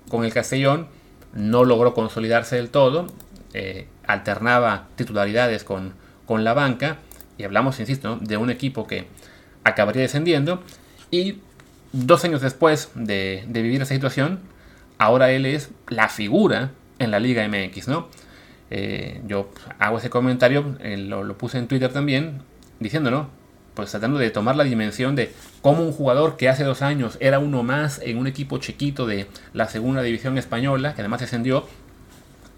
con 0.10 0.26
el 0.26 0.34
Castellón 0.34 0.88
no 1.34 1.66
logró 1.66 1.94
consolidarse 1.94 2.56
del 2.56 2.70
todo, 2.70 3.08
eh, 3.54 3.88
alternaba 4.06 4.88
titularidades 4.96 5.64
con, 5.64 5.94
con 6.26 6.44
la 6.44 6.54
banca, 6.54 6.98
y 7.38 7.44
hablamos, 7.44 7.80
insisto, 7.80 8.18
de 8.22 8.38
un 8.38 8.50
equipo 8.50 8.88
que 8.88 9.08
acabaría 9.64 10.02
descendiendo, 10.02 10.64
y 11.12 11.40
dos 11.94 12.24
años 12.26 12.42
después 12.42 12.90
de, 12.96 13.46
de 13.48 13.62
vivir 13.62 13.82
esa 13.82 13.94
situación, 13.94 14.40
ahora 14.98 15.32
él 15.32 15.46
es 15.46 15.70
la 15.88 16.10
figura 16.10 16.72
en 17.00 17.12
la 17.12 17.20
Liga 17.20 17.48
MX, 17.48 17.88
¿no? 17.88 18.10
Eh, 18.70 19.22
yo 19.26 19.50
hago 19.80 19.98
ese 19.98 20.10
comentario, 20.10 20.78
eh, 20.80 20.98
lo, 20.98 21.38
puse 21.38 21.58
en 21.58 21.68
Twitter 21.68 21.92
también, 21.92 22.42
diciéndolo, 22.80 23.30
pues 23.74 23.92
tratando 23.92 24.18
de 24.18 24.30
tomar 24.30 24.56
la 24.56 24.64
dimensión 24.64 25.16
de 25.16 25.32
cómo 25.62 25.84
un 25.84 25.92
jugador 25.92 26.36
que 26.36 26.50
hace 26.50 26.64
dos 26.64 26.82
años 26.82 27.18
era 27.20 27.40
uno 27.40 27.64
más 27.64 28.02
en 28.04 28.18
un 28.18 28.28
equipo 28.28 28.58
chiquito 28.58 29.06
de 29.06 29.28
la 29.54 29.68
segunda 29.68 30.02
división 30.02 30.38
española, 30.38 30.96
que 30.96 31.02
además 31.02 31.22
descendió, 31.22 31.66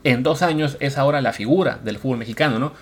en 0.04 0.24
dos 0.24 0.42
años 0.42 0.78
es 0.80 0.98
ahora 0.98 1.22
la 1.22 1.34
figura 1.34 1.80
del 1.84 2.00
fútbol 2.00 2.20
mexicano, 2.20 2.58
¿no? 2.58 2.74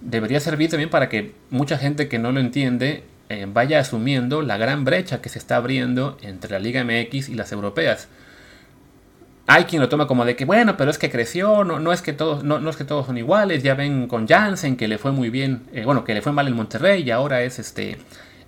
Debería 0.00 0.40
servir 0.40 0.70
también 0.70 0.88
para 0.88 1.10
que 1.10 1.34
mucha 1.50 1.76
gente 1.76 2.08
que 2.08 2.18
no 2.18 2.32
lo 2.32 2.40
entiende 2.40 3.04
eh, 3.28 3.46
vaya 3.46 3.78
asumiendo 3.78 4.42
la 4.42 4.56
gran 4.56 4.84
brecha 4.84 5.20
que 5.20 5.28
se 5.28 5.38
está 5.38 5.56
abriendo 5.56 6.16
entre 6.22 6.50
la 6.50 6.58
Liga 6.58 6.82
MX 6.82 7.28
y 7.28 7.34
las 7.34 7.52
europeas 7.52 8.08
hay 9.46 9.64
quien 9.64 9.82
lo 9.82 9.88
toma 9.88 10.06
como 10.06 10.24
de 10.24 10.36
que, 10.36 10.44
bueno, 10.44 10.76
pero 10.76 10.90
es 10.90 10.98
que 10.98 11.10
creció, 11.10 11.64
no, 11.64 11.92
es, 11.92 12.02
que 12.02 12.12
todos, 12.12 12.44
no, 12.44 12.68
es 12.68 12.76
que 12.76 12.84
todos 12.84 13.06
son 13.06 13.18
iguales, 13.18 13.62
ya 13.62 13.74
ven 13.74 14.06
con 14.06 14.28
Jansen 14.28 14.76
que 14.76 14.86
le 14.86 14.98
fue 14.98 15.12
muy 15.12 15.28
bien, 15.28 15.62
eh, 15.72 15.84
bueno, 15.84 16.04
que 16.04 16.14
le 16.14 16.22
fue 16.22 16.32
mal 16.32 16.46
en 16.46 16.54
Monterrey 16.54 17.02
y 17.02 17.10
ahora 17.10 17.42
es 17.42 17.58
este, 17.58 17.98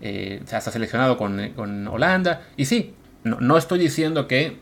eh, 0.01 0.43
hasta 0.53 0.71
seleccionado 0.71 1.17
con, 1.17 1.89
Holanda. 1.89 2.43
Y 2.57 2.67
sí, 2.67 2.95
no, 3.25 3.57
estoy 3.57 3.79
diciendo 3.79 4.29
que 4.29 4.59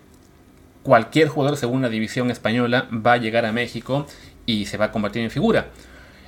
cualquier 0.83 1.29
jugador 1.29 1.57
de 1.57 1.61
segunda 1.61 1.89
división 1.89 2.31
española 2.31 2.89
va 2.91 3.15
a 3.15 3.17
llegar 3.19 3.45
a 3.45 3.53
México 3.53 4.07
y 4.47 4.67
se 4.67 4.77
va 4.77 4.87
a 4.87 4.93
convertir 4.93 5.23
en 5.23 5.31
figura. 5.31 5.67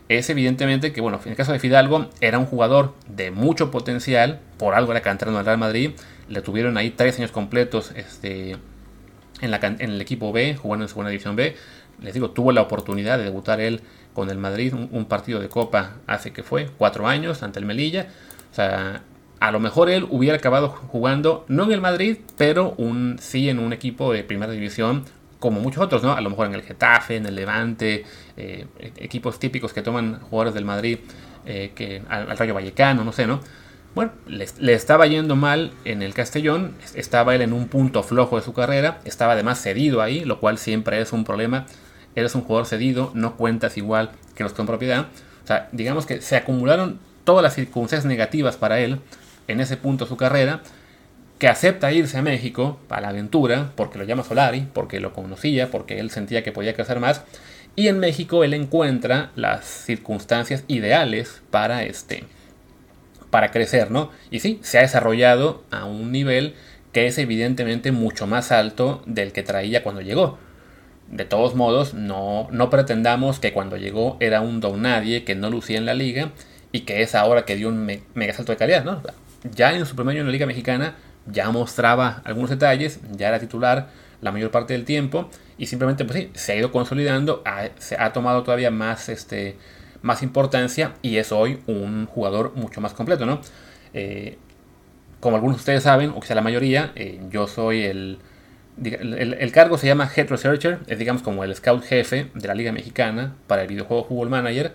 Es 0.09 0.29
evidentemente 0.29 0.93
que, 0.93 1.01
bueno, 1.01 1.21
en 1.25 1.31
el 1.31 1.37
caso 1.37 1.53
de 1.53 1.59
Fidalgo, 1.59 2.11
era 2.21 2.39
un 2.39 2.45
jugador 2.47 2.95
de 3.09 3.31
mucho 3.31 3.71
potencial, 3.71 4.41
por 4.59 4.75
algo 4.75 4.93
era 4.93 5.01
cantando 5.01 5.39
al 5.39 5.47
Real 5.47 5.59
Madrid, 5.59 5.93
le 6.29 6.43
tuvieron 6.43 6.77
ahí 6.77 6.91
tres 6.91 7.19
años 7.19 7.31
completos, 7.31 7.93
este 7.97 8.59
en, 9.43 9.81
el 9.81 10.01
equipo 10.01 10.33
B, 10.33 10.57
jugando 10.57 10.85
en 10.85 10.89
segunda 10.89 11.11
división 11.11 11.37
B. 11.37 11.55
Les 12.01 12.15
digo, 12.15 12.31
tuvo 12.31 12.53
la 12.53 12.63
oportunidad 12.63 13.19
de 13.19 13.25
debutar 13.25 13.61
él 13.61 13.81
con 14.15 14.31
el 14.31 14.39
Madrid, 14.39 14.75
un, 14.75 15.05
partido 15.07 15.41
de 15.41 15.49
Copa 15.49 15.97
hace 16.07 16.33
que 16.33 16.43
fue, 16.43 16.69
cuatro 16.79 17.07
años, 17.07 17.43
ante 17.43 17.59
el 17.59 17.67
Melilla. 17.67 18.09
O 18.51 18.55
sea, 18.55 19.03
a 19.41 19.51
lo 19.51 19.61
mejor 19.61 19.91
él 19.91 20.07
hubiera 20.11 20.37
acabado 20.37 20.69
jugando, 20.69 21.45
no 21.49 21.65
en 21.65 21.73
el 21.73 21.81
Madrid, 21.81 22.19
pero 22.37 22.75
un, 22.77 23.19
sí 23.21 23.49
en 23.49 23.59
un 23.59 23.73
equipo 23.73 24.13
de 24.13 24.23
primera 24.25 24.53
división, 24.53 25.05
como 25.39 25.61
muchos 25.61 25.83
otros, 25.83 26.03
¿no? 26.03 26.13
A 26.13 26.21
lo 26.21 26.31
mejor 26.31 26.47
en 26.47 26.55
el 26.55 26.63
Getafe, 26.63 27.17
en 27.17 27.27
el 27.27 27.35
Levante, 27.35 28.05
eh, 28.37 28.67
equipos 28.97 29.39
típicos 29.39 29.73
que 29.73 29.83
toman 29.83 30.21
jugadores 30.21 30.55
del 30.55 30.65
Madrid, 30.65 30.99
eh, 31.45 31.73
que 31.75 32.03
al 32.09 32.37
Rayo 32.39 32.55
Vallecano, 32.55 33.03
no 33.03 33.13
sé, 33.13 33.27
¿no? 33.27 33.41
Bueno, 33.95 34.13
le, 34.27 34.73
estaba 34.73 35.07
yendo 35.07 35.37
mal 35.37 35.71
en 35.85 36.01
el 36.01 36.15
Castellón, 36.15 36.75
estaba 36.95 37.35
él 37.35 37.43
en 37.43 37.53
un 37.53 37.69
punto 37.69 38.03
flojo 38.03 38.37
de 38.37 38.43
su 38.43 38.55
carrera, 38.55 39.01
estaba 39.05 39.35
además 39.35 39.61
cedido 39.61 40.01
ahí, 40.01 40.25
lo 40.25 40.41
cual 40.41 40.57
siempre 40.57 40.99
es 41.03 41.13
un 41.13 41.25
problema. 41.25 41.67
Eres 42.15 42.35
un 42.35 42.41
jugador 42.41 42.67
cedido, 42.67 43.11
no 43.15 43.37
cuentas 43.37 43.77
igual 43.77 44.11
que 44.35 44.45
los 44.45 44.55
con 44.55 44.67
propiedad. 44.67 45.09
O 45.45 45.47
sea, 45.47 45.69
digamos 45.73 46.07
que 46.07 46.23
se 46.23 46.37
acumularon 46.37 47.01
todas 47.25 47.43
las 47.43 47.55
circunstancias 47.55 48.07
negativas 48.07 48.57
para 48.57 48.81
él 48.81 48.99
en 49.47 49.61
ese 49.61 49.77
punto 49.77 50.07
de 50.07 50.09
su 50.09 50.17
carrera, 50.17 50.63
que 51.39 51.49
acepta 51.49 51.93
irse 51.93 52.17
a 52.17 52.23
México 52.23 52.79
para 52.89 53.03
la 53.03 53.09
aventura, 53.09 53.73
porque 53.77 53.99
lo 53.99 54.05
llama 54.05 54.25
Solari, 54.25 54.69
porque 54.73 55.01
lo 55.01 55.13
conocía, 55.13 55.71
porque 55.71 55.99
él 55.99 56.11
sentía 56.11 56.43
que 56.43 56.53
podía 56.53 56.73
crecer 56.73 56.99
más, 56.99 57.25
y 57.77 57.89
en 57.89 57.99
México 57.99 58.43
él 58.43 58.55
encuentra 58.55 59.33
las 59.35 59.67
circunstancias 59.67 60.65
ideales 60.69 61.43
para 61.51 61.85
este 61.85 62.25
para 63.33 63.51
crecer, 63.51 63.91
¿no? 63.91 64.11
Y 64.31 64.41
sí, 64.41 64.61
se 64.63 64.79
ha 64.79 64.83
desarrollado 64.83 65.65
a 65.71 65.87
un 65.87 66.13
nivel 66.13 66.55
que 66.93 67.07
es 67.07 67.17
evidentemente 67.17 67.91
mucho 67.91 68.27
más 68.27 68.53
alto 68.53 69.03
del 69.07 69.33
que 69.33 69.43
traía 69.43 69.83
cuando 69.83 70.03
llegó. 70.03 70.39
De 71.09 71.25
todos 71.25 71.55
modos, 71.55 71.95
no, 71.95 72.47
no 72.51 72.69
pretendamos 72.69 73.41
que 73.41 73.55
cuando 73.55 73.79
llegó 73.79 74.19
era 74.21 74.43
un 74.43 74.61
don 74.61 74.83
nadie 74.83 75.25
que 75.25 75.35
no 75.35 75.49
lucía 75.49 75.79
en 75.79 75.87
la 75.87 75.95
liga 75.95 76.33
y 76.73 76.81
que 76.81 77.01
es 77.01 77.15
ahora 77.15 77.47
que 77.47 77.57
dio 77.57 77.71
un 77.71 78.03
mega 78.13 78.35
salto 78.35 78.53
de 78.53 78.59
calidad, 78.59 78.85
¿no? 78.85 79.03
Ya 79.55 79.73
en 79.73 79.87
su 79.87 79.97
primer 79.97 80.13
año 80.13 80.21
en 80.21 80.27
la 80.27 80.33
Liga 80.33 80.45
Mexicana 80.45 80.97
ya 81.25 81.51
mostraba 81.51 82.21
algunos 82.25 82.51
detalles, 82.51 83.01
ya 83.17 83.29
era 83.29 83.39
titular 83.39 83.89
la 84.21 84.31
mayor 84.31 84.51
parte 84.51 84.75
del 84.75 84.85
tiempo 84.85 85.31
y 85.57 85.67
simplemente 85.67 86.05
pues 86.05 86.19
sí, 86.19 86.31
se 86.35 86.53
ha 86.53 86.57
ido 86.57 86.71
consolidando, 86.71 87.43
se 87.79 87.97
ha 87.99 88.13
tomado 88.13 88.43
todavía 88.43 88.71
más 88.71 89.09
este, 89.09 89.57
más 90.03 90.23
importancia 90.23 90.95
y 91.03 91.17
es 91.17 91.33
hoy 91.33 91.61
un 91.67 92.07
jugador 92.07 92.53
mucho 92.55 92.81
más 92.81 92.93
completo, 92.93 93.27
¿no? 93.27 93.41
Eh, 93.95 94.39
como 95.21 95.37
algunos 95.37 95.59
de 95.59 95.61
ustedes 95.61 95.85
saben, 95.85 96.11
o 96.11 96.21
quizá 96.21 96.35
la 96.35 96.43
mayoría, 96.43 96.93
eh, 96.97 97.21
yo 97.31 97.47
soy 97.47 97.85
el, 97.85 98.19
el, 98.83 99.53
cargo 99.53 99.79
se 99.79 99.87
llama 99.87 100.11
Head 100.15 100.29
Researcher, 100.29 100.81
es 100.89 100.99
digamos 100.99 101.23
como 101.23 101.45
el 101.45 101.55
scout 101.55 101.85
jefe 101.85 102.27
de 102.35 102.49
la 102.49 102.55
Liga 102.55 102.73
Mexicana 102.73 103.37
para 103.47 103.63
el 103.63 103.69
videojuego 103.69 104.05
Football 104.05 104.31
Manager. 104.31 104.73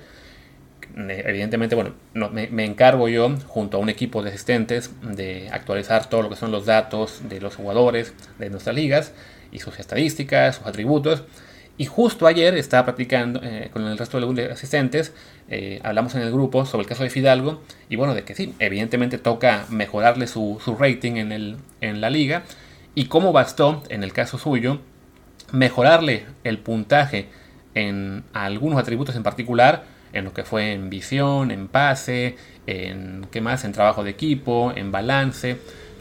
Evidentemente, 0.96 1.76
bueno, 1.76 1.94
me, 2.14 2.48
me, 2.48 2.66
encargo 2.66 3.08
yo, 3.08 3.30
junto 3.46 3.78
a 3.78 3.80
un 3.80 3.90
equipo 3.90 4.24
de 4.24 4.30
asistentes, 4.30 4.90
de 5.02 5.50
actualizar 5.52 6.10
todo 6.10 6.24
lo 6.24 6.30
que 6.30 6.36
son 6.36 6.52
los 6.52 6.66
datos 6.66 7.28
de 7.30 7.40
los 7.40 7.56
jugadores 7.56 8.14
de 8.40 8.50
nuestras 8.50 8.76
ligas 8.76 9.14
y 9.52 9.60
sus 9.60 9.80
estadísticas, 9.80 10.56
sus 10.56 10.66
atributos. 10.66 11.24
Y 11.78 11.86
justo 11.86 12.26
ayer 12.26 12.56
estaba 12.56 12.86
practicando 12.86 13.40
eh, 13.44 13.70
con 13.72 13.86
el 13.86 13.98
resto 13.98 14.20
de 14.20 14.52
asistentes, 14.52 15.14
eh, 15.48 15.80
hablamos 15.84 16.16
en 16.16 16.22
el 16.22 16.32
grupo 16.32 16.66
sobre 16.66 16.84
el 16.84 16.90
caso 16.90 17.04
de 17.04 17.12
Fidalgo, 17.12 17.62
y 17.88 17.96
bueno, 17.96 18.16
de 18.16 18.24
que 18.24 18.34
sí, 18.34 18.56
evidentemente 18.58 19.20
toca 19.20 19.66
mejorarle 19.70 20.26
su, 20.26 20.60
rating 20.80 21.18
en, 21.18 21.32
el, 21.32 21.58
en 21.82 22.02
la 22.02 22.10
liga, 22.10 22.44
y 22.96 23.06
cómo 23.06 23.32
bastó, 23.32 23.84
en 23.90 24.04
el 24.04 24.12
caso 24.12 24.40
suyo, 24.40 24.80
mejorarle 25.52 26.26
el 26.44 26.58
puntaje 26.58 27.30
en 27.76 28.24
algunos 28.34 28.80
atributos 28.80 29.16
en 29.16 29.22
particular, 29.22 29.84
en 30.14 30.26
lo 30.26 30.34
que 30.34 30.44
fue 30.44 30.74
en 30.74 30.90
visión, 30.90 31.52
en 31.52 31.68
pase, 31.68 32.38
en 32.66 33.28
qué 33.30 33.40
más, 33.40 33.66
en 33.66 33.72
trabajo 33.72 34.04
de 34.04 34.10
equipo, 34.10 34.74
en 34.76 34.92
balance. 34.92 35.58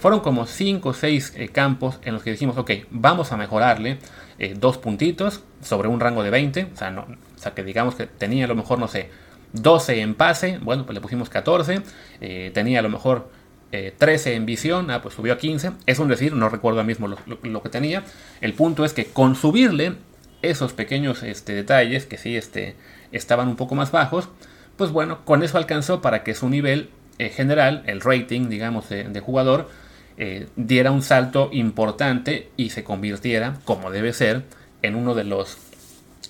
Fueron 0.07 0.21
como 0.21 0.47
5 0.47 0.89
o 0.89 0.95
6 0.95 1.33
eh, 1.35 1.49
campos 1.49 1.99
en 2.05 2.15
los 2.15 2.23
que 2.23 2.31
dijimos, 2.31 2.57
ok, 2.57 2.71
vamos 2.91 3.33
a 3.33 3.37
mejorarle 3.37 3.99
eh, 4.39 4.55
dos 4.57 4.79
puntitos 4.79 5.43
sobre 5.61 5.89
un 5.89 5.99
rango 5.99 6.23
de 6.23 6.31
20. 6.31 6.69
O 6.73 6.77
sea, 6.77 6.93
no, 6.93 7.01
o 7.01 7.39
sea, 7.41 7.55
que 7.55 7.65
digamos 7.65 7.97
que 7.97 8.07
tenía 8.07 8.45
a 8.45 8.47
lo 8.47 8.55
mejor, 8.55 8.79
no 8.79 8.87
sé, 8.87 9.11
12 9.55 10.03
en 10.03 10.15
pase, 10.15 10.61
bueno, 10.63 10.87
pues 10.87 10.95
le 10.95 11.01
pusimos 11.01 11.29
14. 11.29 11.81
Eh, 12.21 12.53
tenía 12.55 12.79
a 12.79 12.83
lo 12.83 12.89
mejor 12.89 13.33
13 13.73 14.37
en 14.37 14.47
visión, 14.47 14.93
ah, 14.93 15.03
pues 15.03 15.17
subió 15.17 15.33
a 15.33 15.39
15. 15.39 15.73
Es 15.87 15.99
un 15.99 16.07
decir, 16.07 16.35
no 16.35 16.49
recuerdo 16.51 16.85
mismo 16.85 17.09
lo, 17.09 17.63
que 17.65 17.69
tenía. 17.69 18.05
El 18.41 18.53
punto 18.53 18.85
es 18.85 18.93
que 18.93 19.07
con 19.07 19.35
subirle 19.35 19.95
esos 20.41 20.73
pequeños 20.73 21.25
este, 21.25 21.53
detalles 21.53 22.07
que 22.07 22.17
sí 22.17 22.37
este, 22.37 22.77
estaban 23.11 23.49
un 23.49 23.57
poco 23.57 23.75
más 23.75 23.91
bajos, 23.91 24.29
pues 24.77 24.93
bueno, 24.93 25.25
con 25.25 25.43
eso 25.43 25.59
alcanzó 25.59 26.01
para 26.01 26.23
que 26.23 26.37
su 26.37 26.49
nivel 26.49 26.91
general, 27.19 27.83
el 27.87 28.03
rating, 28.03 28.49
digamos, 28.49 28.89
de 28.89 29.21
jugador, 29.21 29.69
eh, 30.19 30.49
diera 30.57 30.91
un 30.91 31.03
salto 31.03 31.51
importante 31.53 32.49
y 32.57 32.71
se 32.71 32.85
convirtiera, 32.85 33.59
como 33.65 33.91
debe 33.91 34.13
ser, 34.13 34.45
en 34.83 34.95
uno 34.95 35.15
de 35.15 35.25
los 35.25 35.59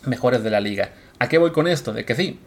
mejores 0.05 0.43
de 0.43 0.51
la 0.51 0.61
liga. 0.61 0.91
¿A 1.19 1.29
qué 1.29 1.39
voy 1.39 1.53
con 1.53 1.67
esto? 1.67 1.93
De 1.93 2.05
que 2.05 2.15
sí, 2.15 2.39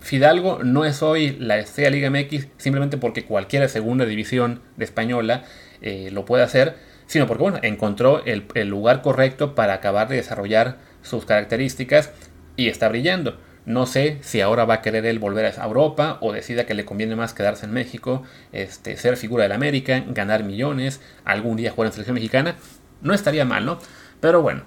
Fidalgo 0.00 0.60
no 0.62 0.84
es 0.84 1.02
hoy 1.02 1.36
la 1.38 1.58
estrella 1.58 1.90
Liga 1.90 2.10
MX 2.10 2.48
simplemente 2.56 2.96
porque 2.96 3.24
cualquiera 3.24 3.68
segunda 3.68 4.06
división 4.06 4.60
de 4.76 4.84
española 4.84 5.44
eh, 5.82 6.10
lo 6.12 6.24
puede 6.24 6.42
hacer, 6.42 6.76
sino 7.06 7.26
porque 7.26 7.42
bueno, 7.42 7.58
encontró 7.62 8.24
el, 8.24 8.44
el 8.54 8.68
lugar 8.68 9.02
correcto 9.02 9.54
para 9.54 9.74
acabar 9.74 10.08
de 10.08 10.16
desarrollar 10.16 10.78
sus 11.02 11.24
características 11.24 12.10
y 12.56 12.68
está 12.68 12.88
brillando. 12.88 13.38
No 13.66 13.86
sé 13.86 14.18
si 14.20 14.42
ahora 14.42 14.66
va 14.66 14.74
a 14.74 14.82
querer 14.82 15.06
él 15.06 15.18
volver 15.18 15.46
a 15.46 15.64
Europa 15.64 16.18
o 16.20 16.32
decida 16.32 16.66
que 16.66 16.74
le 16.74 16.84
conviene 16.84 17.16
más 17.16 17.32
quedarse 17.32 17.64
en 17.64 17.72
México, 17.72 18.22
este, 18.52 18.96
ser 18.96 19.16
figura 19.16 19.44
del 19.44 19.52
América, 19.52 20.04
ganar 20.08 20.44
millones, 20.44 21.00
algún 21.24 21.56
día 21.56 21.70
jugar 21.70 21.86
en 21.86 21.92
selección 21.92 22.14
mexicana. 22.14 22.56
No 23.00 23.14
estaría 23.14 23.44
mal, 23.44 23.64
¿no? 23.64 23.78
Pero 24.20 24.42
bueno, 24.42 24.62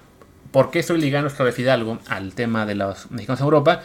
¿por 0.50 0.70
qué 0.70 0.80
estoy 0.80 1.00
ligando 1.00 1.28
esto 1.28 1.44
de 1.44 1.52
Fidalgo 1.52 1.98
al 2.08 2.34
tema 2.34 2.66
de 2.66 2.74
los 2.74 3.10
mexicanos 3.10 3.40
en 3.40 3.44
Europa? 3.44 3.82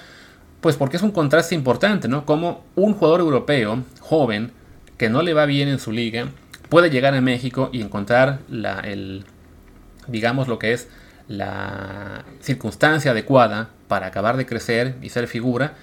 Pues 0.61 0.77
porque 0.77 0.97
es 0.97 1.03
un 1.03 1.11
contraste 1.11 1.53
importante, 1.53 2.07
¿no? 2.07 2.25
Como 2.25 2.63
un 2.75 2.93
jugador 2.93 3.19
europeo, 3.19 3.83
joven, 3.99 4.51
que 4.97 5.09
no 5.09 5.21
le 5.21 5.33
va 5.33 5.45
bien 5.45 5.67
en 5.67 5.79
su 5.79 5.91
liga, 5.91 6.29
puede 6.69 6.89
llegar 6.89 7.13
a 7.13 7.21
México 7.21 7.69
y 7.71 7.81
encontrar 7.81 8.39
la, 8.49 8.79
el, 8.79 9.25
digamos, 10.07 10.47
lo 10.47 10.57
que 10.57 10.73
es 10.73 10.87
la 11.37 12.25
circunstancia 12.41 13.11
adecuada 13.11 13.69
para 13.87 14.07
acabar 14.07 14.37
de 14.37 14.45
crecer 14.45 14.95
y 15.01 15.09
ser 15.09 15.27
figura. 15.27 15.73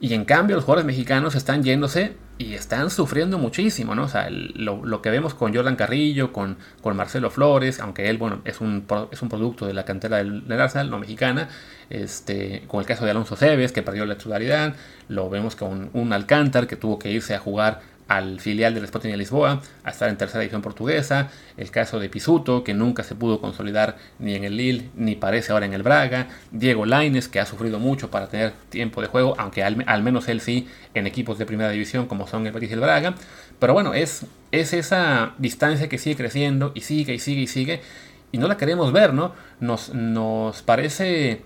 Y 0.00 0.14
en 0.14 0.24
cambio 0.24 0.56
los 0.56 0.64
jugadores 0.64 0.86
mexicanos 0.86 1.36
están 1.36 1.62
yéndose 1.62 2.16
y 2.36 2.54
están 2.54 2.90
sufriendo 2.90 3.38
muchísimo, 3.38 3.94
¿no? 3.94 4.04
O 4.04 4.08
sea, 4.08 4.28
lo, 4.30 5.00
que 5.00 5.10
vemos 5.10 5.34
con 5.34 5.54
Jordan 5.54 5.76
Carrillo, 5.76 6.32
con, 6.32 6.56
con, 6.80 6.96
Marcelo 6.96 7.30
Flores, 7.30 7.78
aunque 7.78 8.08
él, 8.08 8.18
bueno, 8.18 8.40
es 8.44 8.60
un, 8.60 8.84
es 9.12 9.22
un 9.22 9.28
producto 9.28 9.64
de 9.64 9.74
la 9.74 9.84
cantera 9.84 10.16
del, 10.16 10.48
del, 10.48 10.60
Arsenal, 10.60 10.90
no 10.90 10.98
mexicana, 10.98 11.48
este, 11.88 12.64
con 12.66 12.80
el 12.80 12.86
caso 12.86 13.04
de 13.04 13.12
Alonso 13.12 13.36
Cebes, 13.36 13.70
que 13.70 13.82
perdió 13.82 14.04
la 14.04 14.16
titularidad, 14.16 14.74
lo 15.08 15.30
vemos 15.30 15.54
con 15.54 15.90
un 15.92 16.12
Alcántar 16.12 16.66
que 16.66 16.74
tuvo 16.74 16.98
que 16.98 17.12
irse 17.12 17.36
a 17.36 17.38
jugar 17.38 17.80
al 18.08 18.40
filial 18.40 18.74
del 18.74 18.84
Sporting 18.84 19.10
de 19.10 19.16
Lisboa 19.16 19.62
a 19.84 19.90
estar 19.90 20.08
en 20.08 20.16
tercera 20.16 20.40
división 20.40 20.62
portuguesa, 20.62 21.30
el 21.56 21.70
caso 21.70 21.98
de 21.98 22.08
Pisuto 22.08 22.64
que 22.64 22.74
nunca 22.74 23.02
se 23.02 23.14
pudo 23.14 23.40
consolidar 23.40 23.96
ni 24.18 24.34
en 24.34 24.44
el 24.44 24.56
Lille 24.56 24.90
ni 24.96 25.14
parece 25.14 25.52
ahora 25.52 25.66
en 25.66 25.72
el 25.72 25.82
Braga, 25.82 26.28
Diego 26.50 26.84
Laines 26.84 27.28
que 27.28 27.40
ha 27.40 27.46
sufrido 27.46 27.78
mucho 27.78 28.10
para 28.10 28.28
tener 28.28 28.52
tiempo 28.68 29.00
de 29.00 29.08
juego, 29.08 29.34
aunque 29.38 29.62
al, 29.64 30.02
menos 30.02 30.28
él 30.28 30.40
sí 30.40 30.68
en 30.94 31.06
equipos 31.06 31.38
de 31.38 31.46
primera 31.46 31.70
división 31.70 32.06
como 32.06 32.26
son 32.26 32.46
el 32.46 32.52
Betis 32.52 32.70
y 32.70 32.74
el 32.74 32.80
Braga, 32.80 33.14
pero 33.58 33.72
bueno, 33.72 33.94
es, 33.94 34.26
es 34.50 34.72
esa 34.72 35.34
distancia 35.38 35.88
que 35.88 35.98
sigue 35.98 36.16
creciendo 36.16 36.72
y 36.74 36.80
sigue 36.80 37.14
y 37.14 37.18
sigue 37.18 37.42
y 37.42 37.46
sigue 37.46 37.80
y 38.32 38.38
no 38.38 38.48
la 38.48 38.56
queremos 38.56 38.92
ver, 38.92 39.12
¿no? 39.12 39.32
Nos 39.60 40.62
parece 40.62 41.42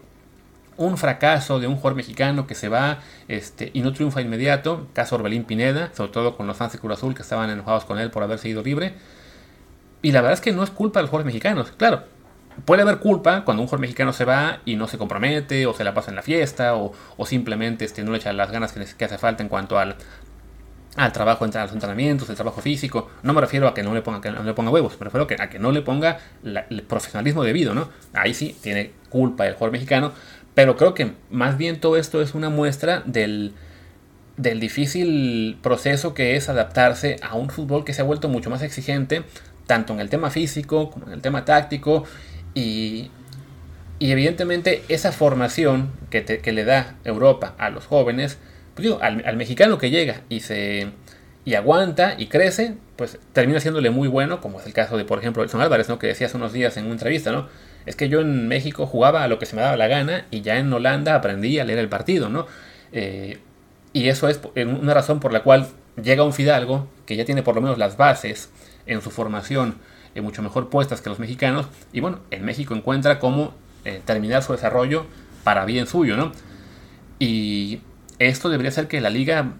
un 0.77 0.99
fracaso 0.99 1.61
de 1.61 1.67
un 1.67 1.77
jugador 1.77 1.97
mexicano 1.97 2.47
que 2.47 2.55
se 2.55 2.69
va 2.69 2.99
este, 3.29 3.71
y 3.73 3.81
no 3.81 3.93
triunfa 3.93 4.21
inmediato, 4.21 4.89
caso 4.93 5.17
Orbelín 5.17 5.45
Pineda, 5.45 5.91
sobre 5.95 6.12
todo 6.12 6.37
con 6.37 6.47
los 6.47 6.57
fans 6.57 6.73
de 6.73 6.79
Cruz 6.79 6.95
Azul 6.95 7.15
que 7.15 7.23
estaban 7.23 7.51
enojados 7.51 7.85
con 7.85 7.99
él 7.99 8.11
por 8.11 8.23
haberse 8.23 8.49
ido 8.49 8.62
libre. 8.62 8.95
Y 10.03 10.12
la 10.12 10.21
verdad 10.21 10.35
es 10.35 10.41
que 10.41 10.53
no 10.53 10.62
es 10.62 10.71
culpa 10.71 11.01
de 11.01 11.05
los 11.05 11.11
jugadores 11.11 11.27
mexicanos. 11.27 11.73
Claro, 11.77 12.05
puede 12.65 12.83
haber 12.83 12.99
culpa 12.99 13.45
cuando 13.45 13.62
un 13.62 13.67
jugador 13.67 13.81
mexicano 13.81 14.12
se 14.12 14.25
va 14.25 14.61
y 14.65 14.77
no 14.77 14.89
se 14.89 14.99
compromete, 14.99 15.67
o 15.67 15.75
se 15.75 15.85
la 15.85 15.95
pasa 15.95 16.11
en 16.11 16.17
la 16.17 16.23
fiesta, 16.23 16.75
o, 16.75 16.93
simplemente 17.27 17.85
este, 17.85 18.03
no 18.05 18.12
le 18.12 18.19
echa 18.19 18.33
las 18.33 18.51
ganas 18.51 18.73
que, 18.73 19.05
hace 19.05 19.19
falta 19.19 19.43
en 19.43 19.49
cuanto 19.49 19.79
al, 19.79 19.97
al 20.97 21.12
trabajo 21.12 21.45
entre 21.45 21.61
los 21.61 21.73
entrenamientos, 21.73 22.29
el 22.31 22.37
trabajo 22.37 22.61
físico. 22.61 23.11
No 23.23 23.33
me 23.33 23.41
refiero 23.41 23.69
a 23.69 23.75
que 23.75 23.83
no 23.83 23.95
le 23.95 24.03
ponga, 24.03 24.21
que 24.21 24.31
no 24.31 24.43
le 24.43 24.55
ponga 24.55 24.71
huevos, 24.71 24.99
me 24.99 25.05
refiero 25.05 25.25
a 25.25 25.27
que, 25.27 25.37
a 25.39 25.51
que 25.51 25.59
no 25.59 25.73
le 25.73 25.83
ponga 25.83 26.19
el 26.45 26.83
profesionalismo 26.83 27.43
debido, 27.43 27.75
¿no? 27.75 27.89
Ahí 28.12 28.35
sí 28.35 28.57
tiene 28.62 28.93
culpa 29.09 29.47
el 29.47 29.55
jugador 29.55 29.73
mexicano, 29.73 30.12
pero 30.57 30.75
creo 30.75 30.95
que 30.95 31.12
más 31.31 31.59
bien 31.59 31.81
todo 31.81 31.99
esto 31.99 32.23
es 32.23 32.35
una 32.35 32.49
muestra 32.49 33.03
del, 33.05 33.53
del 34.38 34.59
difícil 34.59 35.59
proceso 35.62 36.14
que 36.14 36.35
es 36.35 36.49
adaptarse 36.49 37.16
a 37.21 37.35
un 37.35 37.51
fútbol 37.51 37.85
que 37.85 37.92
se 37.92 38.01
ha 38.01 38.05
vuelto 38.07 38.31
mucho 38.31 38.49
más 38.49 38.62
exigente, 38.62 39.23
tanto 39.66 39.92
en 39.92 40.01
el 40.01 40.09
tema 40.09 40.31
físico 40.31 40.90
como 40.90 41.09
en 41.09 41.12
el 41.12 41.21
tema 41.21 41.45
táctico. 41.45 42.05
Y, 42.55 43.11
y 43.99 44.11
evidentemente 44.12 44.83
esa 44.88 45.12
formación 45.12 45.90
que, 46.09 46.25
que, 46.25 46.53
le 46.53 46.64
da 46.64 46.95
Europa 47.05 47.55
a 47.59 47.69
los 47.69 47.85
jóvenes, 47.85 48.38
pues 48.73 48.85
digo, 48.85 48.99
al, 49.03 49.37
mexicano 49.37 49.77
que 49.77 49.90
llega 49.90 50.23
y 50.31 50.40
se 50.40 50.88
y 51.45 51.53
aguanta 51.53 52.14
y 52.16 52.29
crece, 52.29 52.77
pues 52.97 53.19
termina 53.35 53.61
siéndole 53.61 53.90
muy 53.90 54.09
bueno, 54.09 54.40
como 54.40 54.59
es 54.59 54.64
el 54.64 54.73
caso 54.73 54.97
de, 54.97 55.05
por 55.05 55.19
ejemplo, 55.19 55.45
Edson 55.45 55.61
Álvarez, 55.61 55.90
¿no? 55.90 55.99
que 55.99 56.07
decía 56.07 56.29
hace 56.29 56.38
unos 56.38 56.55
días 56.55 56.79
en 56.79 56.87
una 56.87 56.95
entrevista, 56.95 57.31
¿no? 57.31 57.47
Es 57.87 57.96
que 57.96 58.09
yo 58.09 58.20
en 58.20 58.49
México 58.49 58.87
jugaba 58.87 59.22
a 59.22 59.29
lo 59.29 59.38
que 59.38 59.46
se 59.46 59.57
me 59.57 59.62
daba 59.62 59.77
la 59.77 59.87
gana 59.87 60.27
y 60.31 60.42
ya 60.42 60.59
en 60.59 60.72
Holanda 60.72 61.14
aprendí 61.14 61.59
a 61.59 61.64
leer 61.64 61.79
el 61.79 61.88
partido, 61.88 62.29
¿no? 62.29 62.46
Eh, 62.92 63.38
y 63.92 64.09
eso 64.09 64.29
es 64.29 64.40
una 64.57 64.92
razón 64.92 65.20
por 65.20 65.33
la 65.33 65.42
cual 65.42 65.68
llega 66.03 66.22
un 66.22 66.33
Fidalgo 66.33 66.88
que 67.07 67.16
ya 67.16 67.25
tiene 67.25 67.42
por 67.42 67.55
lo 67.55 67.62
menos 67.62 67.79
las 67.79 67.96
bases 67.96 68.51
en 68.87 69.01
su 69.01 69.11
formación 69.11 69.77
eh, 70.14 70.20
mucho 70.20 70.42
mejor 70.42 70.68
puestas 70.68 71.01
que 71.01 71.09
los 71.09 71.18
mexicanos. 71.18 71.66
Y 71.92 72.01
bueno, 72.01 72.20
en 72.31 72.44
México 72.44 72.75
encuentra 72.75 73.18
cómo 73.18 73.55
eh, 73.85 74.01
terminar 74.05 74.42
su 74.42 74.53
desarrollo 74.53 75.07
para 75.44 75.64
bien 75.64 75.87
suyo, 75.87 76.16
¿no? 76.16 76.33
Y 77.18 77.81
esto 78.18 78.49
debería 78.49 78.72
ser 78.72 78.88
que 78.88 79.01
la 79.01 79.11
liga 79.11 79.55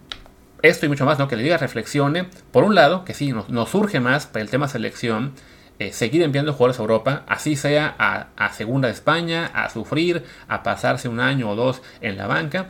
esto 0.63 0.87
y 0.87 0.89
mucho 0.89 1.05
más, 1.05 1.19
¿no? 1.19 1.29
Que 1.29 1.37
la 1.37 1.43
liga 1.43 1.59
reflexione, 1.59 2.29
por 2.53 2.65
un 2.65 2.75
lado, 2.75 3.05
que 3.05 3.15
sí, 3.15 3.33
nos, 3.33 3.69
surge 3.69 4.01
más 4.01 4.27
para 4.27 4.43
el 4.43 4.51
tema 4.51 4.69
selección, 4.69 5.33
eh, 5.79 5.93
seguir 5.93 6.23
enviando 6.23 6.53
jugadores 6.53 6.79
a 6.79 6.83
Europa, 6.83 7.25
así 7.27 7.57
sea 7.57 7.95
a, 7.99 8.29
a, 8.37 8.53
segunda 8.53 8.89
de 8.89 8.95
España, 8.95 9.51
a 9.53 9.69
sufrir, 9.71 10.25
a 10.49 10.63
pasarse 10.63 11.09
un 11.09 11.21
año 11.21 11.51
o 11.51 11.57
dos 11.57 11.83
en 12.01 12.17
la 12.17 12.27
banca, 12.27 12.69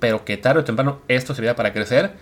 pero 0.00 0.24
que 0.24 0.36
tarde 0.36 0.60
o 0.60 0.64
temprano 0.64 1.00
esto 1.08 1.34
servirá 1.34 1.54
para 1.54 1.72
crecer. 1.72 2.12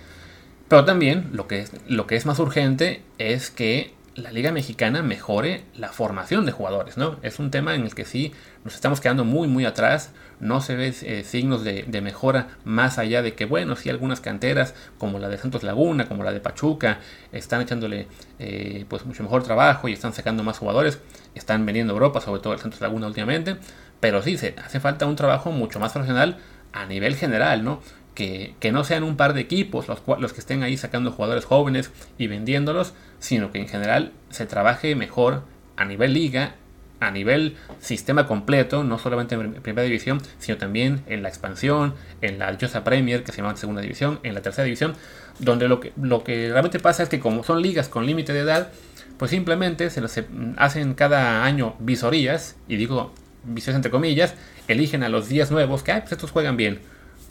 Pero 0.68 0.84
también 0.84 1.30
lo 1.32 1.46
que, 1.46 1.60
es, 1.60 1.72
lo 1.86 2.06
que 2.06 2.16
es 2.16 2.26
más 2.26 2.38
urgente 2.38 3.02
es 3.18 3.50
que 3.50 3.92
la 4.14 4.30
Liga 4.30 4.52
Mexicana 4.52 5.02
mejore 5.02 5.64
la 5.74 5.88
formación 5.88 6.44
de 6.44 6.52
jugadores, 6.52 6.98
¿no? 6.98 7.16
Es 7.22 7.38
un 7.38 7.50
tema 7.50 7.74
en 7.74 7.82
el 7.82 7.94
que 7.94 8.04
sí 8.04 8.32
nos 8.64 8.74
estamos 8.74 9.00
quedando 9.00 9.24
muy, 9.24 9.48
muy 9.48 9.64
atrás. 9.64 10.10
No 10.38 10.60
se 10.60 10.76
ven 10.76 10.94
eh, 11.02 11.24
signos 11.24 11.64
de, 11.64 12.00
mejora 12.02 12.48
más 12.64 12.98
allá 12.98 13.22
de 13.22 13.34
que, 13.34 13.46
bueno, 13.46 13.74
sí, 13.76 13.88
algunas 13.88 14.20
canteras, 14.20 14.74
como 14.98 15.18
la 15.18 15.28
de 15.28 15.38
Santos 15.38 15.62
Laguna, 15.62 16.08
como 16.08 16.24
la 16.24 16.32
de 16.32 16.40
Pachuca, 16.40 16.98
están 17.32 17.62
echándole 17.62 18.06
eh, 18.38 18.84
pues 18.88 19.06
mucho 19.06 19.22
mejor 19.22 19.44
trabajo 19.44 19.88
y 19.88 19.92
están 19.92 20.12
sacando 20.12 20.42
más 20.42 20.58
jugadores. 20.58 21.00
Están 21.34 21.64
veniendo 21.64 21.92
a 21.92 21.96
Europa, 21.96 22.20
sobre 22.20 22.42
todo 22.42 22.52
el 22.52 22.58
Santos 22.58 22.80
Laguna 22.80 23.06
últimamente. 23.06 23.56
Pero 24.00 24.20
sí, 24.22 24.36
se 24.36 24.54
hace 24.62 24.80
falta 24.80 25.06
un 25.06 25.16
trabajo 25.16 25.52
mucho 25.52 25.80
más 25.80 25.92
profesional 25.92 26.38
a 26.72 26.86
nivel 26.86 27.16
general, 27.16 27.64
¿no? 27.64 27.80
Que, 28.14 28.54
no 28.72 28.84
sean 28.84 29.02
un 29.02 29.16
par 29.16 29.34
de 29.34 29.40
equipos 29.40 29.86
los, 29.88 30.32
que 30.32 30.40
estén 30.40 30.62
ahí 30.62 30.76
sacando 30.76 31.12
jugadores 31.12 31.44
jóvenes 31.44 31.90
y 32.18 32.26
vendiéndolos, 32.26 32.94
sino 33.18 33.50
que 33.52 33.58
en 33.58 33.68
general 33.68 34.12
se 34.30 34.46
trabaje 34.46 34.94
mejor 34.94 35.44
a 35.76 35.84
nivel 35.84 36.12
liga, 36.12 36.54
a 37.00 37.10
nivel 37.10 37.56
sistema 37.80 38.26
completo, 38.26 38.84
no 38.84 38.98
solamente 38.98 39.34
en 39.34 39.54
primera 39.54 39.84
división, 39.84 40.20
sino 40.38 40.58
también 40.58 41.02
en 41.06 41.22
la 41.22 41.28
expansión, 41.28 41.94
en 42.20 42.38
la 42.38 42.52
dichosa 42.52 42.84
Premier, 42.84 43.24
que 43.24 43.32
se 43.32 43.38
llama 43.38 43.56
segunda 43.56 43.80
división, 43.80 44.20
en 44.22 44.34
la 44.34 44.42
tercera 44.42 44.64
división, 44.64 44.94
donde 45.38 45.68
lo 45.68 45.80
que, 45.80 45.92
lo 46.00 46.22
que 46.22 46.50
realmente 46.50 46.78
pasa 46.78 47.02
es 47.02 47.08
que 47.08 47.18
como 47.18 47.42
son 47.42 47.62
ligas 47.62 47.88
con 47.88 48.06
límite 48.06 48.32
de 48.32 48.40
edad, 48.40 48.70
pues 49.16 49.30
simplemente 49.30 49.90
se 49.90 50.00
los 50.00 50.20
hacen 50.56 50.94
cada 50.94 51.44
año 51.44 51.74
visorías, 51.80 52.56
y 52.68 52.76
digo 52.76 53.12
visorías 53.44 53.76
entre 53.76 53.90
comillas, 53.90 54.34
eligen 54.68 55.02
a 55.02 55.08
los 55.08 55.28
días 55.28 55.50
nuevos 55.50 55.82
que, 55.82 55.92
pues 55.94 56.12
estos 56.12 56.30
juegan 56.30 56.56
bien, 56.56 56.80